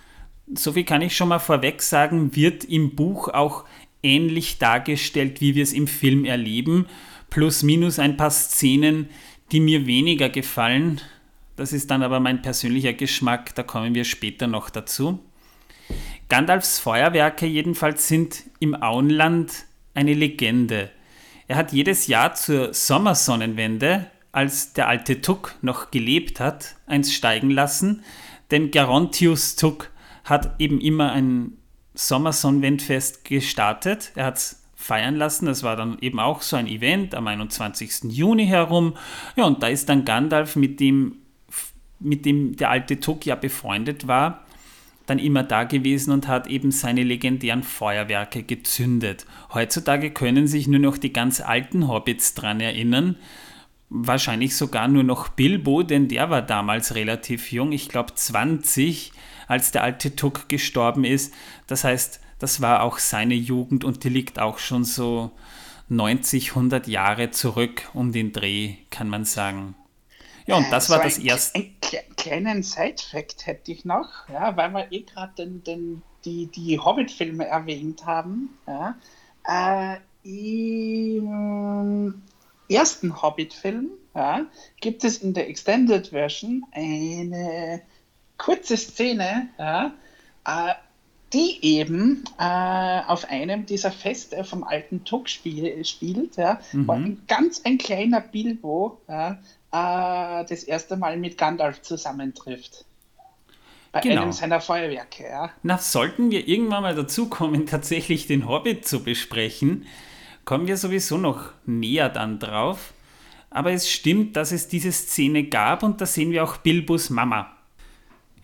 so 0.53 0.73
viel 0.73 0.83
kann 0.83 1.01
ich 1.01 1.15
schon 1.15 1.29
mal 1.29 1.39
vorweg 1.39 1.81
sagen, 1.81 2.35
wird 2.35 2.63
im 2.63 2.95
Buch 2.95 3.29
auch 3.29 3.65
ähnlich 4.03 4.59
dargestellt, 4.59 5.41
wie 5.41 5.55
wir 5.55 5.63
es 5.63 5.73
im 5.73 5.87
Film 5.87 6.25
erleben, 6.25 6.87
plus 7.29 7.63
minus 7.63 7.99
ein 7.99 8.17
paar 8.17 8.31
Szenen, 8.31 9.09
die 9.51 9.59
mir 9.59 9.87
weniger 9.87 10.29
gefallen. 10.29 11.01
Das 11.55 11.73
ist 11.73 11.89
dann 11.89 12.03
aber 12.03 12.19
mein 12.19 12.41
persönlicher 12.41 12.93
Geschmack, 12.93 13.55
da 13.55 13.63
kommen 13.63 13.95
wir 13.95 14.03
später 14.03 14.47
noch 14.47 14.69
dazu. 14.69 15.19
Gandalfs 16.29 16.79
Feuerwerke 16.79 17.45
jedenfalls 17.45 18.07
sind 18.07 18.43
im 18.59 18.81
Auenland 18.81 19.65
eine 19.93 20.13
Legende. 20.13 20.91
Er 21.47 21.57
hat 21.57 21.71
jedes 21.71 22.07
Jahr 22.07 22.33
zur 22.33 22.73
Sommersonnenwende, 22.73 24.07
als 24.31 24.73
der 24.73 24.87
alte 24.87 25.21
Tuck 25.21 25.55
noch 25.61 25.91
gelebt 25.91 26.39
hat, 26.39 26.75
eins 26.87 27.13
steigen 27.13 27.51
lassen, 27.51 28.03
denn 28.51 28.71
Gerontius 28.71 29.55
Tuck 29.55 29.91
hat 30.25 30.59
eben 30.59 30.81
immer 30.81 31.11
ein 31.11 31.53
Sommersonnenwendfest 31.93 33.23
gestartet. 33.23 34.11
Er 34.15 34.25
hat 34.25 34.37
es 34.37 34.63
feiern 34.75 35.15
lassen. 35.15 35.45
Das 35.45 35.63
war 35.63 35.75
dann 35.75 35.97
eben 36.01 36.19
auch 36.19 36.41
so 36.41 36.57
ein 36.57 36.67
Event 36.67 37.15
am 37.15 37.27
21. 37.27 38.11
Juni 38.11 38.47
herum. 38.47 38.95
Ja, 39.35 39.45
und 39.45 39.63
da 39.63 39.67
ist 39.67 39.87
dann 39.87 40.03
Gandalf, 40.03 40.55
mit 40.55 40.79
dem, 40.79 41.17
mit 41.99 42.25
dem 42.25 42.57
der 42.57 42.71
alte 42.71 42.99
Tuck 42.99 43.25
ja 43.25 43.35
befreundet 43.35 44.07
war, 44.07 44.45
dann 45.05 45.19
immer 45.19 45.43
da 45.43 45.63
gewesen 45.63 46.11
und 46.11 46.27
hat 46.27 46.47
eben 46.47 46.71
seine 46.71 47.03
legendären 47.03 47.63
Feuerwerke 47.63 48.43
gezündet. 48.43 49.25
Heutzutage 49.53 50.11
können 50.11 50.47
sich 50.47 50.67
nur 50.67 50.79
noch 50.79 50.97
die 50.97 51.13
ganz 51.13 51.39
alten 51.39 51.87
Hobbits 51.87 52.33
dran 52.33 52.59
erinnern. 52.59 53.15
Wahrscheinlich 53.89 54.55
sogar 54.55 54.87
nur 54.87 55.03
noch 55.03 55.29
Bilbo, 55.29 55.83
denn 55.83 56.07
der 56.07 56.31
war 56.31 56.41
damals 56.41 56.95
relativ 56.95 57.51
jung, 57.51 57.71
ich 57.71 57.87
glaube 57.87 58.15
20 58.15 59.11
als 59.47 59.71
der 59.71 59.83
alte 59.83 60.15
Tuck 60.15 60.49
gestorben 60.49 61.03
ist. 61.03 61.33
Das 61.67 61.83
heißt, 61.83 62.19
das 62.39 62.61
war 62.61 62.83
auch 62.83 62.99
seine 62.99 63.35
Jugend 63.35 63.83
und 63.83 64.03
die 64.03 64.09
liegt 64.09 64.39
auch 64.39 64.59
schon 64.59 64.83
so 64.83 65.31
90, 65.89 66.49
100 66.49 66.87
Jahre 66.87 67.31
zurück 67.31 67.89
um 67.93 68.11
den 68.11 68.31
Dreh, 68.31 68.75
kann 68.89 69.07
man 69.07 69.25
sagen. 69.25 69.75
Ja, 70.47 70.57
und 70.57 70.71
das 70.71 70.89
äh, 70.89 70.93
war 70.93 71.03
das 71.03 71.17
erste. 71.17 71.59
Einen 71.59 71.75
kleinen 72.17 72.63
Side-Fact 72.63 73.45
hätte 73.45 73.71
ich 73.71 73.85
noch, 73.85 74.27
ja, 74.29 74.55
weil 74.57 74.71
wir 74.71 74.91
eh 74.91 75.01
gerade 75.01 75.33
den, 75.37 75.63
den, 75.63 76.01
die, 76.23 76.47
die 76.47 76.79
Hobbit-Filme 76.79 77.45
erwähnt 77.47 78.05
haben. 78.05 78.57
Ja, 78.67 78.97
äh, 79.47 79.97
Im 80.23 82.21
ersten 82.69 83.21
Hobbit-Film 83.21 83.89
ja, 84.13 84.45
gibt 84.81 85.03
es 85.03 85.17
in 85.19 85.33
der 85.33 85.49
Extended 85.49 86.07
Version 86.07 86.65
eine 86.71 87.81
kurze 88.37 88.77
Szene, 88.77 89.49
ja, 89.57 89.93
äh, 90.45 90.73
die 91.33 91.59
eben 91.61 92.23
äh, 92.39 93.01
auf 93.07 93.25
einem 93.29 93.65
dieser 93.65 93.91
Feste 93.91 94.43
vom 94.43 94.63
alten 94.63 95.03
Tuck 95.03 95.27
spiel, 95.27 95.83
spielt, 95.83 96.37
ja, 96.37 96.59
mhm. 96.71 96.87
wo 96.87 96.91
ein 96.93 97.21
ganz 97.27 97.61
ein 97.65 97.77
kleiner 97.77 98.21
Bilbo 98.21 99.01
ja, 99.07 99.31
äh, 99.71 100.45
das 100.45 100.63
erste 100.63 100.97
Mal 100.97 101.17
mit 101.17 101.37
Gandalf 101.37 101.81
zusammentrifft. 101.81 102.85
Bei 103.91 104.01
genau. 104.01 104.23
einem 104.23 104.31
seiner 104.33 104.59
Feuerwerke. 104.59 105.23
Ja. 105.23 105.51
Na, 105.63 105.77
sollten 105.77 106.29
wir 106.29 106.47
irgendwann 106.47 106.83
mal 106.83 106.95
dazu 106.95 107.27
kommen, 107.27 107.65
tatsächlich 107.67 108.27
den 108.27 108.47
Hobbit 108.47 108.85
zu 108.87 109.03
besprechen, 109.03 109.85
kommen 110.43 110.67
wir 110.67 110.77
sowieso 110.77 111.17
noch 111.17 111.51
näher 111.65 112.09
dann 112.09 112.39
drauf. 112.39 112.93
Aber 113.49 113.71
es 113.71 113.89
stimmt, 113.89 114.35
dass 114.35 114.51
es 114.51 114.67
diese 114.67 114.91
Szene 114.91 115.45
gab 115.45 115.81
und 115.81 116.01
da 116.01 116.05
sehen 116.05 116.31
wir 116.31 116.43
auch 116.43 116.57
Bilbos 116.57 117.09
Mama. 117.09 117.54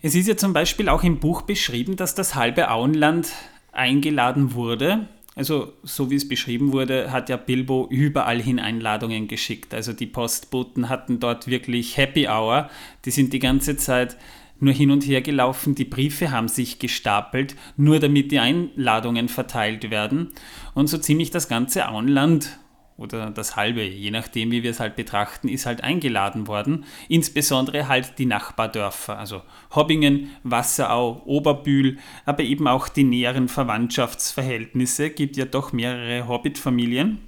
Es 0.04 0.16
ist 0.16 0.26
ja 0.26 0.36
zum 0.36 0.52
Beispiel 0.52 0.88
auch 0.88 1.04
im 1.04 1.20
Buch 1.20 1.42
beschrieben, 1.42 1.94
dass 1.94 2.16
das 2.16 2.34
halbe 2.34 2.72
Auenland 2.72 3.30
eingeladen 3.70 4.54
wurde. 4.54 5.06
Also 5.36 5.74
so 5.84 6.10
wie 6.10 6.16
es 6.16 6.26
beschrieben 6.26 6.72
wurde, 6.72 7.12
hat 7.12 7.28
ja 7.28 7.36
Bilbo 7.36 7.86
überall 7.88 8.42
hin 8.42 8.58
Einladungen 8.58 9.28
geschickt. 9.28 9.72
Also 9.72 9.92
die 9.92 10.06
Postboten 10.06 10.88
hatten 10.88 11.20
dort 11.20 11.46
wirklich 11.46 11.96
Happy 11.96 12.26
Hour. 12.26 12.68
Die 13.04 13.12
sind 13.12 13.32
die 13.32 13.38
ganze 13.38 13.76
Zeit 13.76 14.16
nur 14.58 14.74
hin 14.74 14.90
und 14.90 15.06
her 15.06 15.22
gelaufen, 15.22 15.74
die 15.74 15.84
Briefe 15.84 16.30
haben 16.30 16.46
sich 16.46 16.78
gestapelt, 16.78 17.56
nur 17.76 17.98
damit 17.98 18.30
die 18.30 18.38
Einladungen 18.38 19.28
verteilt 19.28 19.90
werden. 19.90 20.32
Und 20.74 20.88
so 20.88 20.98
ziemlich 20.98 21.30
das 21.30 21.48
ganze 21.48 21.88
Auenland 21.88 22.58
oder 22.96 23.30
das 23.30 23.56
halbe, 23.56 23.82
je 23.82 24.10
nachdem, 24.10 24.50
wie 24.50 24.62
wir 24.62 24.70
es 24.70 24.80
halt 24.80 24.96
betrachten, 24.96 25.48
ist 25.48 25.66
halt 25.66 25.82
eingeladen 25.82 26.46
worden. 26.46 26.84
Insbesondere 27.08 27.88
halt 27.88 28.18
die 28.18 28.26
Nachbardörfer, 28.26 29.18
also 29.18 29.42
Hobbingen, 29.74 30.30
Wasserau, 30.42 31.22
Oberbühl, 31.24 31.98
aber 32.24 32.42
eben 32.42 32.68
auch 32.68 32.88
die 32.88 33.04
näheren 33.04 33.48
Verwandtschaftsverhältnisse. 33.48 35.10
Gibt 35.10 35.36
ja 35.36 35.44
doch 35.44 35.72
mehrere 35.72 36.28
Hobbit-Familien, 36.28 37.18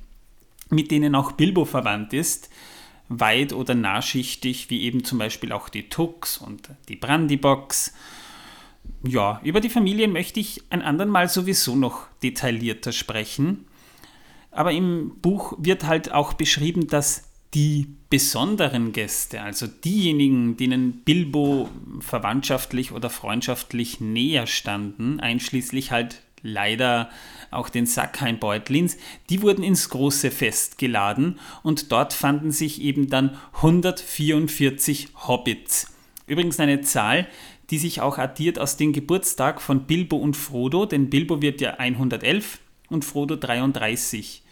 mit 0.70 0.90
denen 0.90 1.14
auch 1.14 1.32
Bilbo 1.32 1.64
verwandt 1.64 2.12
ist. 2.12 2.50
Weit- 3.08 3.52
oder 3.52 3.74
nahschichtig, 3.74 4.70
wie 4.70 4.82
eben 4.82 5.04
zum 5.04 5.18
Beispiel 5.18 5.52
auch 5.52 5.68
die 5.68 5.88
Tux 5.88 6.38
und 6.38 6.68
die 6.88 6.96
Brandybox. 6.96 7.94
Ja, 9.06 9.40
über 9.44 9.60
die 9.60 9.68
Familien 9.68 10.12
möchte 10.12 10.40
ich 10.40 10.62
ein 10.70 10.82
andern 10.82 11.10
Mal 11.10 11.28
sowieso 11.28 11.76
noch 11.76 12.06
detaillierter 12.22 12.92
sprechen. 12.92 13.66
Aber 14.54 14.72
im 14.72 15.12
Buch 15.20 15.54
wird 15.58 15.84
halt 15.84 16.12
auch 16.12 16.32
beschrieben, 16.32 16.86
dass 16.86 17.24
die 17.54 17.88
besonderen 18.08 18.92
Gäste, 18.92 19.42
also 19.42 19.66
diejenigen, 19.66 20.56
denen 20.56 21.02
Bilbo 21.04 21.68
verwandtschaftlich 22.00 22.92
oder 22.92 23.10
freundschaftlich 23.10 24.00
näher 24.00 24.46
standen, 24.46 25.20
einschließlich 25.20 25.90
halt 25.90 26.22
leider 26.42 27.10
auch 27.50 27.68
den 27.68 27.86
Sackheim-Beutlins, 27.86 28.96
die 29.30 29.42
wurden 29.42 29.64
ins 29.64 29.88
große 29.88 30.30
Fest 30.30 30.78
geladen 30.78 31.40
und 31.62 31.90
dort 31.90 32.12
fanden 32.12 32.52
sich 32.52 32.80
eben 32.82 33.08
dann 33.08 33.36
144 33.54 35.08
Hobbits. 35.26 35.92
Übrigens 36.26 36.60
eine 36.60 36.80
Zahl, 36.82 37.26
die 37.70 37.78
sich 37.78 38.00
auch 38.00 38.18
addiert 38.18 38.58
aus 38.58 38.76
dem 38.76 38.92
Geburtstag 38.92 39.60
von 39.60 39.86
Bilbo 39.86 40.16
und 40.16 40.36
Frodo, 40.36 40.86
denn 40.86 41.10
Bilbo 41.10 41.40
wird 41.40 41.60
ja 41.60 41.74
111 41.74 42.58
und 42.88 43.04
Frodo 43.04 43.36
33. 43.36 44.43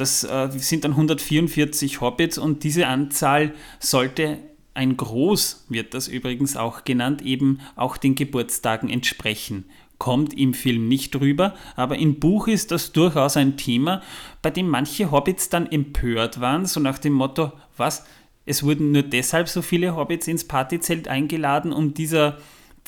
Das 0.00 0.24
äh, 0.24 0.48
sind 0.56 0.84
dann 0.84 0.92
144 0.92 2.00
Hobbits 2.00 2.38
und 2.38 2.64
diese 2.64 2.86
Anzahl 2.86 3.52
sollte 3.80 4.38
ein 4.72 4.96
Groß, 4.96 5.66
wird 5.68 5.92
das 5.92 6.08
übrigens 6.08 6.56
auch 6.56 6.84
genannt, 6.84 7.20
eben 7.20 7.60
auch 7.76 7.98
den 7.98 8.14
Geburtstagen 8.14 8.88
entsprechen. 8.88 9.66
Kommt 9.98 10.32
im 10.32 10.54
Film 10.54 10.88
nicht 10.88 11.14
drüber, 11.14 11.54
aber 11.76 11.98
im 11.98 12.18
Buch 12.18 12.48
ist 12.48 12.70
das 12.70 12.92
durchaus 12.92 13.36
ein 13.36 13.58
Thema, 13.58 14.00
bei 14.40 14.48
dem 14.48 14.70
manche 14.70 15.10
Hobbits 15.10 15.50
dann 15.50 15.70
empört 15.70 16.40
waren, 16.40 16.64
so 16.64 16.80
nach 16.80 16.96
dem 16.96 17.12
Motto, 17.12 17.52
was, 17.76 18.06
es 18.46 18.62
wurden 18.62 18.92
nur 18.92 19.02
deshalb 19.02 19.50
so 19.50 19.60
viele 19.60 19.96
Hobbits 19.96 20.28
ins 20.28 20.48
Partyzelt 20.48 21.08
eingeladen, 21.08 21.74
um 21.74 21.92
dieser 21.92 22.38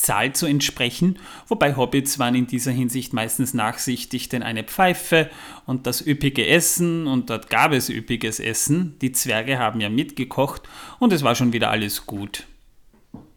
Zahl 0.02 0.32
zu 0.32 0.46
entsprechen, 0.46 1.18
wobei 1.46 1.76
Hobbits 1.76 2.18
waren 2.18 2.34
in 2.34 2.48
dieser 2.48 2.72
Hinsicht 2.72 3.12
meistens 3.12 3.54
nachsichtig, 3.54 4.28
denn 4.28 4.42
eine 4.42 4.64
Pfeife 4.64 5.30
und 5.64 5.86
das 5.86 6.04
üppige 6.04 6.46
Essen 6.46 7.06
und 7.06 7.30
dort 7.30 7.48
gab 7.50 7.72
es 7.72 7.88
üppiges 7.88 8.40
Essen, 8.40 8.98
die 9.00 9.12
Zwerge 9.12 9.58
haben 9.58 9.80
ja 9.80 9.88
mitgekocht 9.88 10.62
und 10.98 11.12
es 11.12 11.22
war 11.22 11.36
schon 11.36 11.52
wieder 11.52 11.70
alles 11.70 12.06
gut. 12.06 12.46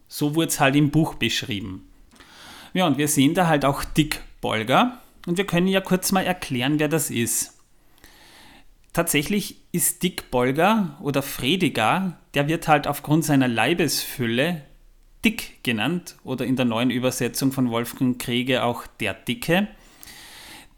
So 0.08 0.34
wurde 0.34 0.48
es 0.48 0.60
halt 0.60 0.74
im 0.74 0.90
Buch 0.90 1.14
beschrieben. 1.14 1.88
Ja, 2.74 2.86
und 2.86 2.98
wir 2.98 3.08
sehen 3.08 3.34
da 3.34 3.46
halt 3.46 3.64
auch 3.64 3.84
Dick 3.84 4.20
Bolger 4.40 5.00
und 5.26 5.38
wir 5.38 5.46
können 5.46 5.68
ja 5.68 5.80
kurz 5.80 6.10
mal 6.10 6.24
erklären, 6.24 6.78
wer 6.78 6.88
das 6.88 7.10
ist. 7.10 7.54
Tatsächlich 8.92 9.56
ist 9.72 10.02
Dick 10.02 10.30
Bolger 10.30 10.96
oder 11.00 11.22
Frediger, 11.22 12.18
der 12.34 12.48
wird 12.48 12.66
halt 12.66 12.86
aufgrund 12.86 13.24
seiner 13.24 13.46
Leibesfülle 13.46 14.62
Dick 15.26 15.64
genannt 15.64 16.14
oder 16.22 16.46
in 16.46 16.54
der 16.54 16.66
neuen 16.66 16.90
Übersetzung 16.90 17.50
von 17.50 17.68
Wolfgang 17.68 18.16
Kriege 18.16 18.62
auch 18.62 18.86
der 19.00 19.12
Dicke. 19.12 19.66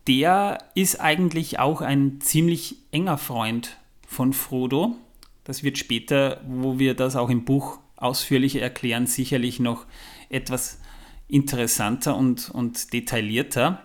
Der 0.06 0.56
ist 0.74 1.02
eigentlich 1.02 1.58
auch 1.58 1.82
ein 1.82 2.22
ziemlich 2.22 2.76
enger 2.90 3.18
Freund 3.18 3.76
von 4.06 4.32
Frodo. 4.32 4.96
Das 5.44 5.62
wird 5.62 5.76
später, 5.76 6.40
wo 6.48 6.78
wir 6.78 6.94
das 6.94 7.14
auch 7.14 7.28
im 7.28 7.44
Buch 7.44 7.78
ausführlicher 7.96 8.62
erklären, 8.62 9.06
sicherlich 9.06 9.60
noch 9.60 9.84
etwas 10.30 10.80
interessanter 11.28 12.16
und, 12.16 12.48
und 12.48 12.94
detaillierter. 12.94 13.84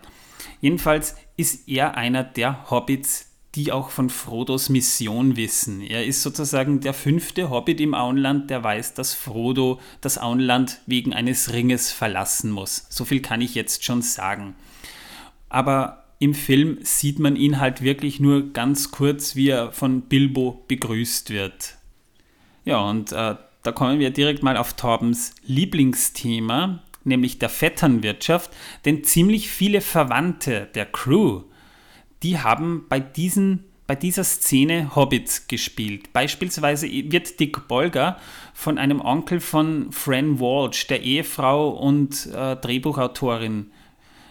Jedenfalls 0.62 1.18
ist 1.36 1.68
er 1.68 1.98
einer 1.98 2.24
der 2.24 2.72
Hobbits, 2.72 3.33
die 3.56 3.72
auch 3.72 3.90
von 3.90 4.10
Frodos 4.10 4.70
Mission 4.70 5.36
wissen. 5.36 5.82
Er 5.82 6.06
ist 6.06 6.24
sozusagen 6.24 6.80
der 6.80 6.94
fünfte 6.94 7.50
Hobbit 7.50 7.80
im 7.82 7.94
Auenland, 7.94 8.50
der 8.50 8.64
weiß, 8.64 8.96
dass 8.96 9.14
Frodo 9.14 9.80
das 10.02 10.18
Auenland 10.18 10.80
wegen 10.88 11.14
eines 11.14 11.54
Ringes 11.54 11.92
verlassen 11.92 12.50
muss. 12.50 12.88
So 12.90 13.06
viel 13.06 13.22
kann 13.22 13.42
ich 13.42 13.54
jetzt 13.54 13.84
schon 13.84 14.02
sagen. 14.02 14.56
Aber 15.50 16.06
im 16.18 16.34
Film 16.34 16.80
sieht 16.82 17.20
man 17.20 17.36
ihn 17.36 17.60
halt 17.60 17.82
wirklich 17.82 18.20
nur 18.20 18.54
ganz 18.54 18.92
kurz, 18.92 19.36
wie 19.36 19.50
er 19.50 19.72
von 19.72 20.02
Bilbo 20.04 20.64
begrüßt 20.68 21.30
wird. 21.30 21.76
Ja, 22.66 22.80
und 22.80 23.12
äh, 23.12 23.36
da 23.62 23.72
kommen 23.72 24.00
wir 24.00 24.10
direkt 24.10 24.42
mal 24.42 24.58
auf 24.58 24.74
Torbens 24.74 25.36
Lieblingsthema, 25.46 26.82
nämlich 27.04 27.40
der 27.40 27.50
Vetternwirtschaft, 27.50 28.52
denn 28.86 29.04
ziemlich 29.04 29.50
viele 29.50 29.82
Verwandte 29.82 30.70
der 30.74 30.86
Crew 30.86 31.44
die 32.24 32.40
haben 32.40 32.86
bei, 32.88 33.00
diesen, 33.00 33.66
bei 33.86 33.96
dieser 33.96 34.24
Szene 34.24 34.96
Hobbits 34.96 35.48
gespielt. 35.48 36.14
Beispielsweise 36.14 36.90
wird 36.90 37.40
Dick 37.40 37.68
Bolger 37.68 38.18
von 38.54 38.78
einem 38.78 39.02
Onkel 39.02 39.40
von 39.40 39.92
Fran 39.92 40.40
Walsh, 40.40 40.88
der 40.88 41.04
Ehefrau 41.04 41.70
und 41.70 42.28
äh, 42.28 42.56
Drehbuchautorin, 42.56 43.72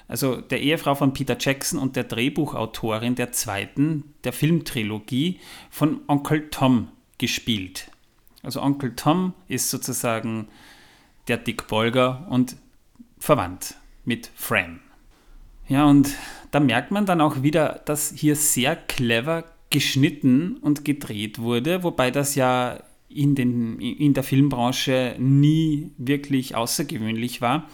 also 0.08 0.40
der 0.40 0.60
Ehefrau 0.60 0.94
von 0.94 1.12
Peter 1.12 1.36
Jackson 1.38 1.78
und 1.78 1.96
der 1.96 2.04
Drehbuchautorin 2.04 3.14
der 3.14 3.32
zweiten, 3.32 4.14
der 4.24 4.32
Filmtrilogie, 4.32 5.38
von 5.70 6.00
Onkel 6.06 6.50
Tom 6.50 6.88
gespielt. 7.18 7.90
Also 8.42 8.60
Onkel 8.60 8.96
Tom 8.96 9.34
ist 9.48 9.70
sozusagen 9.70 10.48
der 11.28 11.36
Dick 11.36 11.68
Bolger 11.68 12.26
und 12.28 12.56
verwandt 13.18 13.76
mit 14.04 14.30
Fran. 14.34 14.80
Ja, 15.72 15.86
und 15.86 16.14
da 16.50 16.60
merkt 16.60 16.90
man 16.90 17.06
dann 17.06 17.22
auch 17.22 17.42
wieder, 17.42 17.80
dass 17.86 18.12
hier 18.14 18.36
sehr 18.36 18.76
clever 18.76 19.44
geschnitten 19.70 20.58
und 20.58 20.84
gedreht 20.84 21.38
wurde, 21.38 21.82
wobei 21.82 22.10
das 22.10 22.34
ja 22.34 22.82
in, 23.08 23.34
den, 23.34 23.80
in 23.80 24.12
der 24.12 24.22
Filmbranche 24.22 25.16
nie 25.18 25.90
wirklich 25.96 26.54
außergewöhnlich 26.54 27.40
war. 27.40 27.70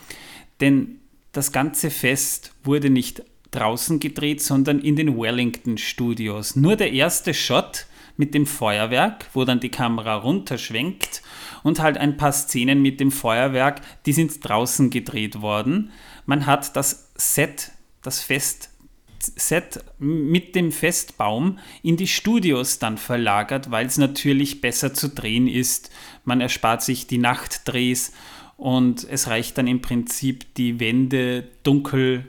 Denn 0.60 1.00
das 1.32 1.50
ganze 1.50 1.90
Fest 1.90 2.54
wurde 2.62 2.88
nicht 2.88 3.24
draußen 3.50 3.98
gedreht, 3.98 4.42
sondern 4.42 4.78
in 4.78 4.94
den 4.94 5.18
Wellington 5.18 5.76
Studios. 5.76 6.54
Nur 6.54 6.76
der 6.76 6.92
erste 6.92 7.34
Shot 7.34 7.86
mit 8.16 8.32
dem 8.32 8.46
Feuerwerk, 8.46 9.26
wo 9.32 9.44
dann 9.44 9.58
die 9.58 9.70
Kamera 9.70 10.14
runterschwenkt 10.14 11.20
und 11.64 11.80
halt 11.80 11.98
ein 11.98 12.16
paar 12.16 12.32
Szenen 12.32 12.80
mit 12.80 13.00
dem 13.00 13.10
Feuerwerk, 13.10 13.80
die 14.06 14.12
sind 14.12 14.48
draußen 14.48 14.88
gedreht 14.90 15.40
worden. 15.40 15.90
Man 16.26 16.46
hat 16.46 16.76
das 16.76 17.10
Set 17.16 17.72
das 18.02 18.20
Festset 18.20 19.84
mit 19.98 20.54
dem 20.54 20.72
Festbaum 20.72 21.58
in 21.82 21.96
die 21.96 22.06
Studios 22.06 22.78
dann 22.78 22.98
verlagert, 22.98 23.70
weil 23.70 23.86
es 23.86 23.98
natürlich 23.98 24.60
besser 24.60 24.94
zu 24.94 25.08
drehen 25.08 25.48
ist. 25.48 25.90
Man 26.24 26.40
erspart 26.40 26.82
sich 26.82 27.06
die 27.06 27.18
Nachtdrehs 27.18 28.12
und 28.56 29.06
es 29.08 29.28
reicht 29.28 29.58
dann 29.58 29.66
im 29.66 29.82
Prinzip 29.82 30.54
die 30.54 30.80
Wände 30.80 31.48
dunkel 31.62 32.26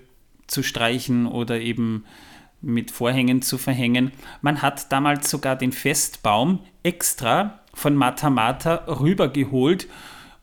zu 0.48 0.64
streichen 0.64 1.28
oder 1.28 1.60
eben 1.60 2.06
mit 2.62 2.92
Vorhängen 2.92 3.42
zu 3.42 3.58
verhängen. 3.58 4.12
Man 4.42 4.62
hat 4.62 4.92
damals 4.92 5.30
sogar 5.30 5.56
den 5.56 5.72
Festbaum 5.72 6.60
extra 6.84 7.60
von 7.74 7.96
Mata 7.96 8.30
Mata 8.30 8.76
rübergeholt 8.88 9.88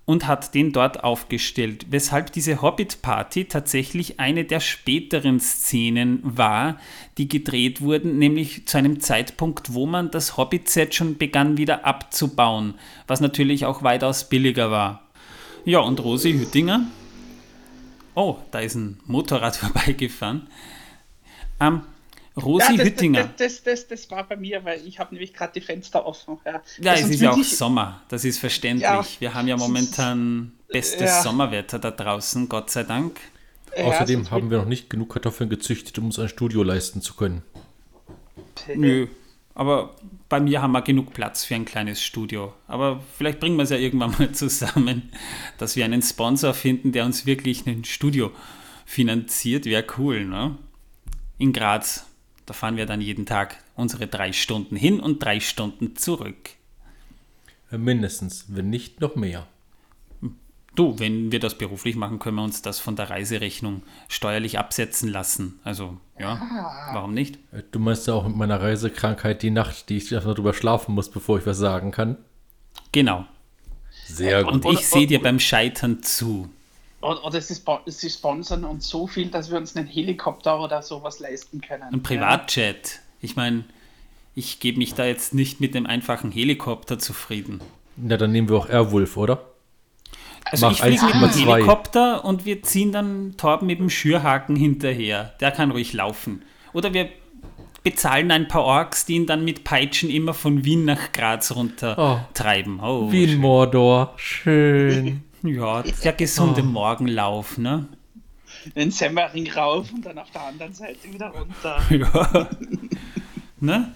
und 0.07 0.29
hat 0.29 0.55
den 0.55 0.73
dort 0.73 1.03
aufgestellt, 1.03 1.87
weshalb 1.91 2.33
diese 2.33 2.63
Hobbit-Party 2.63 3.47
tatsächlich 3.47 4.21
eine 4.21 4.45
der 4.45 4.61
späteren 4.61 5.41
Szenen 5.41 6.21
war, 6.23 6.79
die 7.19 7.29
gedreht 7.29 7.81
wurden, 7.81 8.19
nämlich 8.19 8.67
zu 8.67 8.79
einem 8.79 9.01
Zeitpunkt, 9.01 9.75
wo 9.75 9.85
man 9.85 10.13
das 10.13 10.37
Hobbit-Set 10.37 10.95
schon 10.95 11.19
begann 11.19 11.59
wieder 11.59 11.85
abzubauen, 11.85 12.75
was 13.09 13.21
natürlich 13.21 13.67
auch 13.67 13.83
weitaus 13.83 14.29
billiger 14.29 14.71
war. 14.71 15.03
Ja, 15.65 15.81
und 15.81 15.99
Rosi 16.03 16.33
Hüttinger, 16.33 16.87
oh, 18.15 18.37
da 18.53 18.61
ist 18.61 18.77
ein 18.77 19.01
Motorrad 19.07 19.57
vorbeigefahren, 19.57 20.47
ähm, 21.59 21.81
Rosi 22.37 22.73
ja, 22.73 22.77
das, 22.77 22.87
Hüttinger. 22.87 23.25
Das, 23.25 23.37
das, 23.37 23.63
das, 23.63 23.89
das, 23.89 24.11
war 24.11 24.25
bei 24.25 24.37
mir, 24.37 24.65
weil 24.65 24.87
ich 24.87 24.99
habe 24.99 25.15
nämlich 25.15 25.33
gerade 25.33 25.53
die 25.55 25.63
Fenster 25.63 26.05
offen. 26.05 26.39
Ja, 26.45 26.63
ja 26.79 26.95
es 26.95 27.09
ist 27.09 27.21
ja 27.21 27.31
auch 27.31 27.43
Sommer, 27.43 28.03
das 28.09 28.25
ist 28.25 28.39
verständlich. 28.39 28.83
Ja, 28.83 29.05
Wir 29.21 29.35
haben 29.35 29.49
ja 29.49 29.57
momentan 29.57 30.53
bestes 30.69 31.11
ja. 31.11 31.23
Sommerwetter 31.23 31.79
da 31.79 31.91
draußen, 31.91 32.49
Gott 32.49 32.71
sei 32.71 32.83
Dank. 32.83 33.19
Außerdem 33.77 34.31
haben 34.31 34.51
wir 34.51 34.59
noch 34.59 34.67
nicht 34.67 34.91
genug 34.91 35.13
Kartoffeln 35.13 35.51
gezüchtet, 35.51 35.99
um 35.99 36.07
uns 36.07 36.19
ein 36.19 36.29
Studio 36.29 36.63
leisten 36.63 37.03
zu 37.03 37.15
können. 37.15 37.43
Nö, 38.75 39.07
Aber 39.55 39.97
bei 40.29 40.41
mir 40.41 40.63
haben 40.63 40.73
wir 40.73 40.83
genug 40.83 41.13
Platz 41.13 41.45
für 41.45 41.55
ein 41.55 41.65
kleines 41.65 42.03
Studio. 42.03 42.53
Aber 42.67 43.03
vielleicht 43.17 43.41
bringen 43.41 43.57
wir 43.57 43.63
es 43.63 43.71
ja 43.71 43.77
irgendwann 43.77 44.15
mal 44.19 44.33
zusammen, 44.33 45.11
dass 45.59 45.77
wir 45.77 45.85
einen 45.85 46.03
Sponsor 46.03 46.55
finden, 46.55 46.93
der 46.93 47.05
uns 47.05 47.27
wirklich 47.27 47.67
ein 47.67 47.85
Studio 47.85 48.33
finanziert. 48.85 49.67
Wäre 49.67 49.85
cool, 49.99 50.25
ne? 50.25 50.59
In 51.39 51.53
Graz. 51.53 52.07
Da 52.47 52.55
fahren 52.55 52.77
wir 52.77 52.87
dann 52.87 53.01
jeden 53.01 53.27
Tag 53.27 53.59
unsere 53.75 54.07
drei 54.07 54.33
Stunden 54.33 54.77
hin 54.77 55.01
und 55.01 55.23
drei 55.23 55.41
Stunden 55.41 55.97
zurück. 55.97 56.51
Mindestens, 57.71 58.47
wenn 58.49 58.71
nicht 58.71 59.01
noch 59.01 59.17
mehr. 59.17 59.47
Du, 60.77 60.99
wenn 60.99 61.33
wir 61.33 61.41
das 61.41 61.57
beruflich 61.57 61.97
machen, 61.97 62.19
können 62.19 62.37
wir 62.37 62.45
uns 62.45 62.61
das 62.61 62.79
von 62.79 62.97
der 62.97 63.09
Reiserechnung 63.09 63.83
steuerlich 64.09 64.59
absetzen 64.59 65.09
lassen. 65.09 65.59
Also, 65.65 65.97
ja, 66.19 66.35
ah. 66.35 66.91
warum 66.93 67.15
nicht? 67.15 67.39
Du 67.73 67.79
meinst 67.79 68.07
ja 68.07 68.13
auch 68.15 68.29
mit 68.29 68.37
meiner 68.37 68.61
Reisekrankheit 68.61 69.43
die 69.43 69.51
Nacht, 69.51 69.89
die 69.89 69.97
ich 69.97 70.13
erstmal 70.13 70.35
drüber 70.35 70.53
schlafen 70.53 70.95
muss, 70.95 71.11
bevor 71.11 71.39
ich 71.39 71.47
was 71.47 71.57
sagen 71.57 71.93
kann? 71.93 72.19
Genau. 72.93 73.25
Sehr 74.07 74.45
gut. 74.45 74.53
Und 74.53 74.65
ich 74.67 74.87
sehe 74.87 75.07
dir 75.07 75.21
beim 75.21 75.41
Scheitern 75.41 76.03
zu. 76.03 76.51
Oder 77.07 77.41
sie, 77.41 77.57
sie 77.87 78.11
sponsern 78.11 78.65
uns 78.65 78.89
so 78.89 79.07
viel, 79.07 79.29
dass 79.29 79.51
wir 79.51 79.59
uns 79.59 79.77
einen 79.77 79.87
Helikopter 79.87 80.61
oder 80.61 80.83
sowas 80.83 81.21
leisten 81.21 81.61
können. 81.61 81.85
Ein 81.93 82.03
Privatjet. 82.03 83.01
Ich 83.21 83.37
meine, 83.37 83.65
ich 84.35 84.61
gebe 84.61 84.79
mich 84.79 84.95
da 84.95 85.05
jetzt 85.05 85.33
nicht 85.33 85.61
mit 85.61 85.75
dem 85.75 85.87
einfachen 85.87 86.33
Helikopter 86.33 86.99
zufrieden. 86.99 87.61
Na, 87.97 88.17
dann 88.17 88.33
nehmen 88.33 88.49
wir 88.49 88.57
auch 88.57 88.69
Airwolf, 88.69 89.17
oder? 89.17 89.45
Also 90.45 90.67
Mach 90.67 90.73
ich 90.73 90.81
fliege 90.81 91.19
mit 91.19 91.35
dem 91.35 91.49
Helikopter 91.49 92.25
und 92.25 92.45
wir 92.45 92.63
ziehen 92.63 92.93
dann 92.93 93.35
Torben 93.37 93.67
mit 93.67 93.79
dem 93.79 93.91
Schürhaken 93.91 94.55
hinterher. 94.55 95.35
Der 95.41 95.51
kann 95.51 95.71
ruhig 95.71 95.93
laufen. 95.93 96.43
Oder 96.73 96.93
wir 96.93 97.09
bezahlen 97.83 98.31
ein 98.31 98.49
paar 98.49 98.65
Orks, 98.65 99.07
die 99.07 99.15
ihn 99.15 99.27
dann 99.27 99.45
mit 99.45 99.65
Peitschen 99.65 100.11
immer 100.11 100.35
von 100.35 100.65
Wien 100.65 100.85
nach 100.85 101.13
Graz 101.13 101.53
runter 101.53 101.97
oh, 101.97 102.35
treiben. 102.35 102.81
Oh, 102.83 103.11
Wien 103.11 103.31
schön. 103.31 103.41
Mordor, 103.41 104.13
schön. 104.17 105.23
ja, 105.43 105.83
der 105.83 106.13
gesunde 106.13 106.63
oh. 106.63 106.65
Morgenlauf, 106.65 107.59
ne? 107.59 107.89
Den 108.75 108.91
Semmering 108.91 109.51
rauf 109.53 109.93
und 109.93 110.05
dann 110.05 110.19
auf 110.19 110.31
der 110.31 110.43
anderen 110.43 110.73
Seite 110.73 111.13
wieder 111.13 111.29
runter. 111.29 111.81
ja. 111.91 112.49
ne? 113.61 113.93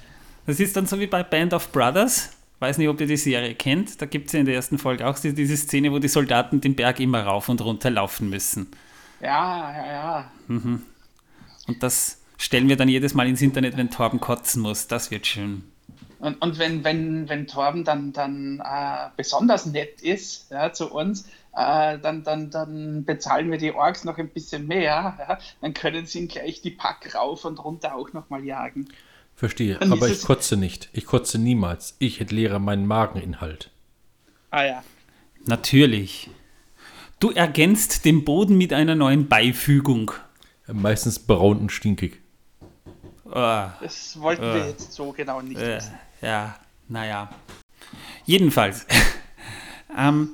Das 0.47 0.61
ist 0.61 0.77
dann 0.77 0.87
so 0.87 0.99
wie 0.99 1.07
bei 1.07 1.23
Band 1.23 1.55
of 1.55 1.71
Brothers 1.73 2.31
weiß 2.61 2.79
nicht, 2.79 2.89
ob 2.89 3.01
ihr 3.01 3.07
die 3.07 3.17
Serie 3.17 3.55
kennt. 3.55 4.01
Da 4.01 4.07
gibt 4.07 4.29
es 4.29 4.35
ja 4.35 4.41
in 4.41 4.47
der 4.47 4.55
ersten 4.55 4.79
Folge 4.79 5.07
auch 5.07 5.19
diese 5.19 5.57
Szene, 5.57 5.91
wo 5.91 5.99
die 5.99 6.09
Soldaten 6.09 6.61
den 6.61 6.77
Berg 6.77 7.01
immer 7.01 7.23
rauf 7.23 7.49
und 7.49 7.61
runter 7.63 7.91
laufen 7.91 8.31
müssen. 8.31 8.69
Ja, 9.21 9.73
ja, 9.73 9.87
ja. 9.87 10.31
Mhm. 10.47 10.83
Und 11.67 11.83
das 11.83 12.19
stellen 12.37 12.69
wir 12.69 12.77
dann 12.77 12.89
jedes 12.89 13.15
Mal 13.15 13.29
ins 13.29 13.43
Internet, 13.43 13.77
wenn 13.77 13.91
Torben 13.91 14.21
kotzen 14.21 14.63
muss. 14.63 14.87
Das 14.87 15.11
wird 15.11 15.27
schön. 15.27 15.65
Und, 16.21 16.41
und 16.43 16.59
wenn, 16.59 16.85
wenn, 16.85 17.29
wenn 17.31 17.47
Torben 17.47 17.83
dann, 17.85 18.13
dann 18.13 18.61
äh, 18.61 19.09
besonders 19.17 19.65
nett 19.65 20.03
ist 20.03 20.51
ja, 20.51 20.71
zu 20.73 20.93
uns, 20.93 21.27
äh, 21.57 21.99
dann, 21.99 22.23
dann, 22.23 22.51
dann 22.51 23.05
bezahlen 23.07 23.51
wir 23.51 23.57
die 23.57 23.73
Orks 23.73 24.05
noch 24.05 24.19
ein 24.19 24.29
bisschen 24.29 24.67
mehr. 24.67 25.17
Ja? 25.19 25.39
Dann 25.63 25.73
können 25.73 26.05
sie 26.05 26.21
ihn 26.21 26.29
gleich 26.29 26.61
die 26.61 26.73
Pack 26.73 27.15
rauf 27.15 27.47
und 27.47 27.65
runter 27.65 27.95
auch 27.95 28.13
nochmal 28.13 28.45
jagen. 28.45 28.89
Verstehe, 29.35 29.77
Dann 29.77 29.93
aber 29.93 30.09
ich 30.09 30.23
kotze 30.23 30.59
nicht. 30.59 30.91
Ich 30.93 31.07
kotze 31.07 31.39
niemals. 31.39 31.97
Ich 31.99 32.21
entleere 32.21 32.61
meinen 32.61 32.87
Mageninhalt. 32.87 33.71
Ah 34.51 34.65
ja. 34.65 34.85
Natürlich. 35.47 36.29
Du 37.19 37.31
ergänzt 37.31 38.05
den 38.05 38.25
Boden 38.27 38.59
mit 38.59 38.75
einer 38.75 38.95
neuen 38.95 39.29
Beifügung. 39.29 40.13
Meistens 40.67 41.19
braun 41.19 41.59
und 41.59 41.73
stinkig. 41.73 42.21
Das 43.25 44.21
wollten 44.21 44.43
wir 44.43 44.67
jetzt 44.69 44.93
so 44.93 45.13
genau 45.13 45.41
nicht 45.41 45.61
äh, 45.61 45.77
wissen. 45.77 45.95
Ja, 46.23 46.57
naja. 46.89 47.31
Jedenfalls, 48.27 48.87
ähm, 49.97 50.31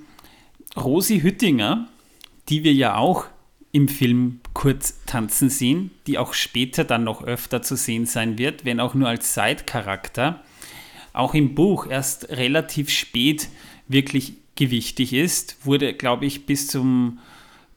Rosi 0.76 1.21
Hüttinger, 1.21 1.88
die 2.49 2.64
wir 2.64 2.73
ja 2.73 2.97
auch 2.97 3.26
im 3.73 3.88
Film 3.88 4.40
kurz 4.55 5.05
tanzen 5.05 5.50
sehen, 5.50 5.90
die 6.07 6.19
auch 6.19 6.33
später 6.33 6.85
dann 6.85 7.05
noch 7.05 7.23
öfter 7.23 7.62
zu 7.62 7.76
sehen 7.76 8.07
sein 8.07 8.38
wird, 8.38 8.64
wenn 8.64 8.81
auch 8.81 8.95
nur 8.95 9.09
als 9.09 9.35
Side-Charakter, 9.35 10.42
auch 11.12 11.35
im 11.35 11.55
Buch 11.55 11.87
erst 11.87 12.29
relativ 12.31 12.90
spät 12.90 13.49
wirklich 13.88 14.35
gewichtig 14.55 15.12
ist, 15.12 15.64
wurde, 15.64 15.94
glaube 15.94 16.27
ich, 16.27 16.46
bis 16.46 16.68
zum 16.68 17.18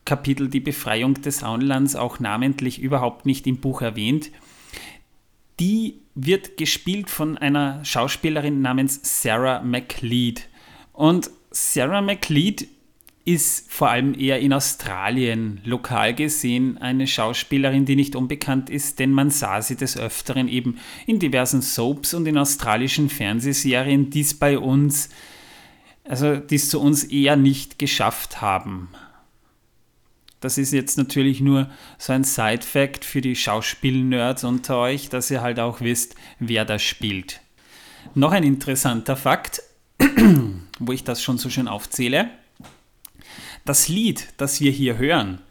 Kapitel 0.06 0.50
Die 0.50 0.60
Befreiung 0.60 1.16
des 1.16 1.44
Auenlands 1.44 1.96
auch 1.96 2.20
namentlich 2.20 2.80
überhaupt 2.80 3.26
nicht 3.26 3.46
im 3.46 3.58
Buch 3.58 3.82
erwähnt. 3.82 4.32
Die 5.60 6.00
wird 6.26 6.58
gespielt 6.58 7.10
von 7.10 7.38
einer 7.38 7.84
Schauspielerin 7.86 8.62
namens 8.62 9.00
Sarah 9.04 9.62
McLeod. 9.62 10.42
Und 10.92 11.30
Sarah 11.52 12.02
McLeod 12.02 12.66
ist 13.26 13.72
vor 13.72 13.90
allem 13.90 14.20
eher 14.20 14.40
in 14.40 14.54
Australien 14.54 15.62
lokal 15.64 16.16
gesehen 16.16 16.78
eine 16.78 17.06
Schauspielerin, 17.06 17.86
die 17.86 17.96
nicht 17.96 18.16
unbekannt 18.16 18.70
ist, 18.70 19.00
denn 19.00 19.12
man 19.12 19.30
sah 19.30 19.62
sie 19.62 19.76
des 19.76 19.98
Öfteren 19.98 20.48
eben 20.48 20.80
in 21.06 21.20
diversen 21.20 21.62
Soaps 21.62 22.14
und 22.14 22.28
in 22.28 22.38
australischen 22.38 23.10
Fernsehserien, 23.10 24.10
die 24.10 24.22
es 24.22 24.34
bei 24.34 24.58
uns, 24.58 25.10
also 26.06 26.38
die 26.38 26.56
es 26.56 26.70
zu 26.70 26.82
uns 26.82 27.04
eher 27.04 27.36
nicht 27.36 27.78
geschafft 27.78 28.42
haben. 28.42 28.90
Das 30.40 30.58
ist 30.58 30.72
jetzt 30.72 30.98
natürlich 30.98 31.42
nur 31.42 31.70
so 31.98 32.14
ein 32.14 32.24
Side-Fact 32.24 33.04
für 33.04 33.22
die 33.22 33.36
Schauspiel-Nerds 33.36 34.46
unter 34.46 34.78
euch, 34.78 35.10
dass 35.10 35.30
ihr 35.30 35.42
halt 35.42 35.60
auch 35.60 35.82
wisst, 35.82 36.16
wer 36.40 36.64
da 36.64 36.80
spielt. 36.80 37.42
Noch 38.16 38.32
ein 38.32 38.44
interessanter 38.44 39.18
Fakt, 39.18 39.62
wo 40.80 40.92
ich 40.94 41.04
das 41.04 41.22
schon 41.22 41.38
so 41.38 41.50
schön 41.50 41.68
aufzähle. 41.68 42.30
Das 43.66 43.90
Lied, 43.90 44.28
das 44.38 44.62
wir 44.62 44.72
hier 44.72 44.98
hören 44.98 45.42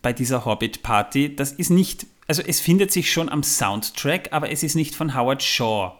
bei 0.00 0.12
dieser 0.12 0.44
Hobbit-Party, 0.44 1.34
das 1.34 1.52
ist 1.52 1.70
nicht, 1.70 2.06
also 2.28 2.42
es 2.42 2.60
findet 2.60 2.92
sich 2.92 3.12
schon 3.12 3.28
am 3.28 3.42
Soundtrack, 3.42 4.28
aber 4.32 4.50
es 4.50 4.62
ist 4.62 4.74
nicht 4.74 4.94
von 4.94 5.16
Howard 5.16 5.42
Shaw. 5.42 5.92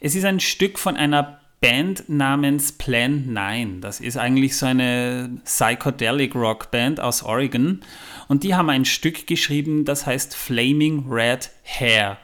Es 0.00 0.14
ist 0.14 0.24
ein 0.24 0.40
Stück 0.40 0.78
von 0.78 0.96
einer 0.96 1.39
Band 1.60 2.08
namens 2.08 2.72
Plan 2.72 3.32
9. 3.32 3.82
Das 3.82 4.00
ist 4.00 4.16
eigentlich 4.16 4.56
so 4.56 4.64
eine 4.64 5.30
Psychedelic 5.44 6.34
Rock 6.34 6.70
Band 6.70 7.00
aus 7.00 7.22
Oregon. 7.22 7.80
Und 8.28 8.44
die 8.44 8.54
haben 8.54 8.70
ein 8.70 8.86
Stück 8.86 9.26
geschrieben, 9.26 9.84
das 9.84 10.06
heißt 10.06 10.34
Flaming 10.34 11.04
Red 11.10 11.50
Hair. 11.64 12.16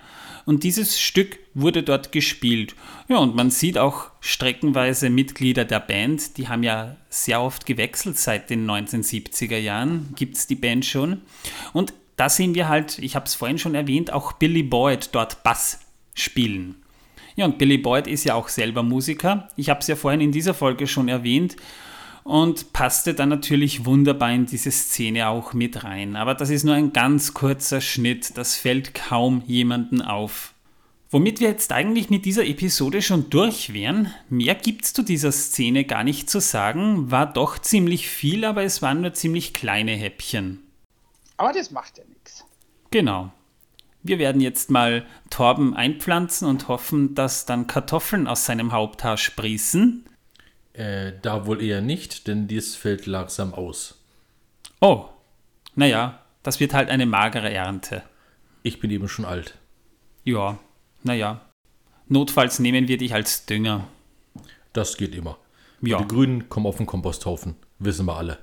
Und 0.47 0.63
dieses 0.63 0.99
Stück 0.99 1.39
wurde 1.53 1.83
dort 1.83 2.13
gespielt. 2.13 2.75
Ja, 3.09 3.19
und 3.19 3.35
man 3.35 3.51
sieht 3.51 3.77
auch 3.77 4.11
streckenweise 4.21 5.11
Mitglieder 5.11 5.65
der 5.65 5.81
Band, 5.81 6.39
die 6.39 6.49
haben 6.49 6.63
ja 6.63 6.97
sehr 7.11 7.43
oft 7.43 7.67
gewechselt 7.67 8.17
seit 8.17 8.49
den 8.49 8.65
1970er 8.71 9.59
Jahren, 9.59 10.15
gibt 10.17 10.37
es 10.37 10.47
die 10.47 10.55
Band 10.55 10.87
schon. 10.87 11.21
Und 11.73 11.93
da 12.17 12.31
sehen 12.31 12.55
wir 12.55 12.69
halt, 12.69 12.99
ich 13.01 13.17
habe 13.17 13.27
es 13.27 13.35
vorhin 13.35 13.59
schon 13.59 13.75
erwähnt, 13.75 14.13
auch 14.13 14.33
Billy 14.33 14.63
Boyd 14.63 15.11
dort 15.13 15.43
Bass 15.43 15.81
spielen. 16.15 16.77
Ja, 17.37 17.45
und 17.45 17.59
Billy 17.59 17.79
Boyd 17.79 18.07
ist 18.07 18.25
ja 18.25 18.35
auch 18.35 18.49
selber 18.49 18.83
Musiker. 18.83 19.49
Ich 19.57 19.69
habe 19.69 19.81
es 19.81 19.87
ja 19.87 19.95
vorhin 19.95 20.23
in 20.23 20.33
dieser 20.33 20.55
Folge 20.55 20.87
schon 20.87 21.09
erwähnt 21.09 21.57
und 22.25 22.73
passte 22.73 23.15
dann 23.15 23.29
natürlich 23.29 23.85
wunderbar 23.85 24.33
in 24.33 24.47
diese 24.47 24.71
Szene 24.71 25.29
auch 25.29 25.53
mit 25.53 25.85
rein. 25.85 26.17
Aber 26.17 26.35
das 26.35 26.51
ist 26.51 26.65
nur 26.65 26.75
ein 26.75 26.93
ganz 26.93 27.35
kurzer 27.35 27.81
Schnitt, 27.81 28.37
das 28.37 28.57
fällt 28.57 28.95
kaum 28.95 29.43
jemanden 29.47 30.01
auf. 30.03 30.55
Womit 31.11 31.39
wir 31.39 31.49
jetzt 31.49 31.73
eigentlich 31.73 32.11
mit 32.11 32.25
dieser 32.25 32.45
Episode 32.45 33.01
schon 33.01 33.31
durch 33.31 33.73
wären, 33.73 34.13
mehr 34.29 34.57
gibt's 34.57 34.93
zu 34.93 35.03
dieser 35.03 35.31
Szene 35.31 35.85
gar 35.85 36.03
nicht 36.03 36.29
zu 36.29 36.41
sagen, 36.41 37.11
war 37.13 37.33
doch 37.33 37.59
ziemlich 37.59 38.09
viel, 38.09 38.45
aber 38.45 38.65
es 38.65 38.83
waren 38.83 39.03
nur 39.03 39.13
ziemlich 39.13 39.55
kleine 39.55 39.93
Häppchen. 39.93 40.63
Aber 41.37 41.53
das 41.53 41.71
macht 41.71 41.99
ja 41.99 42.05
nichts. 42.09 42.45
Genau. 42.91 43.31
Wir 44.07 44.19
werden 44.19 44.41
jetzt 44.41 44.71
mal 44.71 45.05
Torben 45.31 45.75
einpflanzen 45.75 46.49
und 46.49 46.69
hoffen, 46.69 47.15
dass 47.15 47.47
dann 47.47 47.67
Kartoffeln 47.67 48.27
aus 48.27 48.47
seinem 48.47 48.73
Haupthaar 48.73 49.17
sprießen. 49.17 50.05
Äh, 50.73 51.13
da 51.23 51.47
wohl 51.47 51.63
eher 51.63 51.81
nicht, 51.81 52.29
denn 52.29 52.49
dies 52.49 52.77
fällt 52.77 53.07
langsam 53.07 53.55
aus. 53.55 54.03
Oh, 54.81 55.07
naja, 55.75 56.21
das 56.43 56.61
wird 56.61 56.75
halt 56.75 56.91
eine 56.91 57.07
magere 57.07 57.51
Ernte. 57.51 58.03
Ich 58.63 58.81
bin 58.81 58.91
eben 58.91 59.09
schon 59.09 59.25
alt. 59.25 59.57
Ja, 60.25 60.59
naja. 61.03 61.41
Notfalls 62.09 62.59
nehmen 62.59 62.89
wir 62.89 62.99
dich 62.99 63.15
als 63.15 63.47
Dünger. 63.47 63.89
Das 64.73 64.97
geht 64.97 65.15
immer. 65.15 65.39
Ja. 65.81 65.99
Die 65.99 66.07
Grünen 66.07 66.49
kommen 66.49 66.67
auf 66.67 66.77
den 66.77 66.87
Komposthaufen, 66.87 67.57
wissen 67.79 68.07
wir 68.07 68.17
alle. 68.17 68.39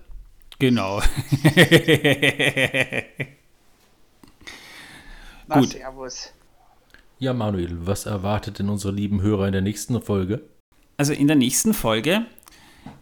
Genau. 0.60 1.02
Na, 5.48 5.60
Gut. 5.60 5.70
Servus. 5.70 6.34
Ja, 7.20 7.34
Manuel, 7.34 7.78
was 7.86 8.06
erwartet 8.06 8.60
denn 8.60 8.70
unsere 8.70 8.94
lieben 8.94 9.22
Hörer 9.22 9.48
in 9.48 9.54
der 9.54 9.62
nächsten 9.62 10.02
Folge? 10.02 10.42
Also 10.98 11.14
in 11.14 11.28
der 11.28 11.36
nächsten 11.36 11.74
Folge 11.74 12.26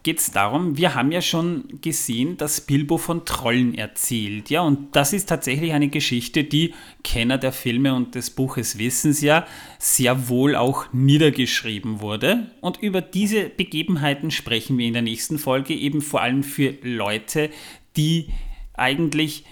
geht 0.03 0.19
es 0.19 0.31
darum, 0.31 0.77
wir 0.77 0.95
haben 0.95 1.11
ja 1.11 1.21
schon 1.21 1.79
gesehen, 1.81 2.37
dass 2.37 2.61
Bilbo 2.61 2.97
von 2.97 3.25
Trollen 3.25 3.75
erzählt. 3.75 4.49
Ja, 4.49 4.61
und 4.61 4.95
das 4.95 5.13
ist 5.13 5.29
tatsächlich 5.29 5.73
eine 5.73 5.89
Geschichte, 5.89 6.43
die 6.43 6.73
Kenner 7.03 7.37
der 7.37 7.51
Filme 7.51 7.93
und 7.93 8.15
des 8.15 8.31
Buches 8.31 8.77
wissen 8.77 9.15
ja, 9.21 9.45
sehr 9.77 10.29
wohl 10.29 10.55
auch 10.55 10.85
niedergeschrieben 10.93 12.01
wurde. 12.01 12.51
Und 12.61 12.81
über 12.81 13.01
diese 13.01 13.49
Begebenheiten 13.49 14.31
sprechen 14.31 14.77
wir 14.77 14.87
in 14.87 14.93
der 14.93 15.01
nächsten 15.01 15.37
Folge, 15.37 15.73
eben 15.73 16.01
vor 16.01 16.21
allem 16.21 16.43
für 16.43 16.73
Leute, 16.81 17.49
die 17.97 18.29
eigentlich 18.73 19.45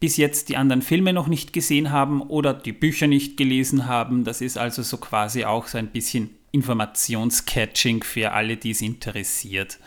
bis 0.00 0.16
jetzt 0.16 0.48
die 0.48 0.56
anderen 0.56 0.82
Filme 0.82 1.12
noch 1.12 1.28
nicht 1.28 1.52
gesehen 1.52 1.90
haben 1.90 2.22
oder 2.22 2.54
die 2.54 2.72
Bücher 2.72 3.06
nicht 3.06 3.36
gelesen 3.36 3.86
haben. 3.86 4.24
Das 4.24 4.40
ist 4.40 4.56
also 4.56 4.82
so 4.82 4.96
quasi 4.96 5.44
auch 5.44 5.66
so 5.66 5.76
ein 5.76 5.88
bisschen 5.88 6.30
Informationscatching 6.52 8.02
für 8.02 8.32
alle, 8.32 8.56
die 8.56 8.70
es 8.70 8.80
interessiert. 8.80 9.78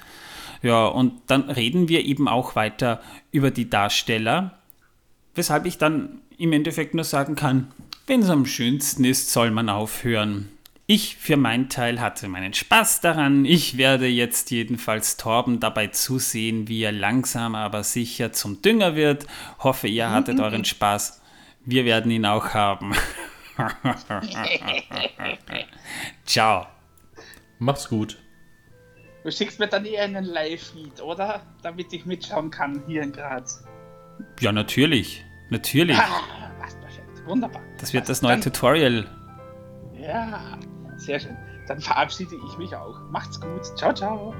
Ja, 0.61 0.85
und 0.85 1.13
dann 1.27 1.49
reden 1.49 1.89
wir 1.89 2.05
eben 2.05 2.27
auch 2.27 2.55
weiter 2.55 3.01
über 3.31 3.51
die 3.51 3.69
Darsteller, 3.69 4.57
weshalb 5.35 5.65
ich 5.65 5.77
dann 5.77 6.21
im 6.37 6.53
Endeffekt 6.53 6.93
nur 6.93 7.03
sagen 7.03 7.35
kann, 7.35 7.67
wenn 8.07 8.21
es 8.21 8.29
am 8.29 8.45
schönsten 8.45 9.03
ist, 9.03 9.31
soll 9.31 9.51
man 9.51 9.69
aufhören. 9.69 10.49
Ich 10.93 11.15
für 11.15 11.37
meinen 11.37 11.69
Teil 11.69 11.99
hatte 11.99 12.27
meinen 12.27 12.53
Spaß 12.53 13.01
daran. 13.01 13.45
Ich 13.45 13.77
werde 13.77 14.05
jetzt 14.05 14.51
jedenfalls 14.51 15.17
Torben 15.17 15.59
dabei 15.59 15.87
zusehen, 15.87 16.67
wie 16.67 16.83
er 16.83 16.91
langsam 16.91 17.55
aber 17.55 17.83
sicher 17.83 18.31
zum 18.31 18.61
Dünger 18.61 18.95
wird. 18.95 19.25
Hoffe, 19.57 19.87
ihr 19.87 20.11
hattet 20.11 20.39
euren 20.39 20.65
Spaß. 20.65 21.19
Wir 21.65 21.85
werden 21.85 22.11
ihn 22.11 22.27
auch 22.27 22.53
haben. 22.53 22.93
Ciao. 26.27 26.67
Mach's 27.57 27.89
gut. 27.89 28.19
Du 29.23 29.31
schickst 29.31 29.57
mir 29.57 29.67
dann 29.67 29.85
eher 29.85 30.03
einen 30.03 30.25
Live-Feed, 30.25 31.01
oder? 31.01 31.41
Damit 31.63 31.91
ich 31.91 32.05
mitschauen 32.05 32.51
kann 32.51 32.83
hier 32.85 33.01
in 33.01 33.13
Graz. 33.13 33.63
Ja, 34.41 34.51
natürlich. 34.51 35.25
Natürlich. 35.49 35.97
Ah, 35.97 36.51
was 36.59 36.75
perfekt. 36.75 37.25
Wunderbar. 37.25 37.63
Das 37.79 37.93
wird 37.93 38.07
das 38.07 38.21
neue 38.21 38.33
dann, 38.33 38.41
Tutorial. 38.41 39.09
Ja, 39.99 40.59
sehr 41.05 41.19
schön. 41.19 41.37
Dann 41.67 41.79
verabschiede 41.79 42.35
ich 42.35 42.57
mich 42.57 42.75
auch. 42.75 42.99
Macht's 43.09 43.39
gut. 43.39 43.65
Ciao, 43.77 43.93
ciao. 43.93 44.33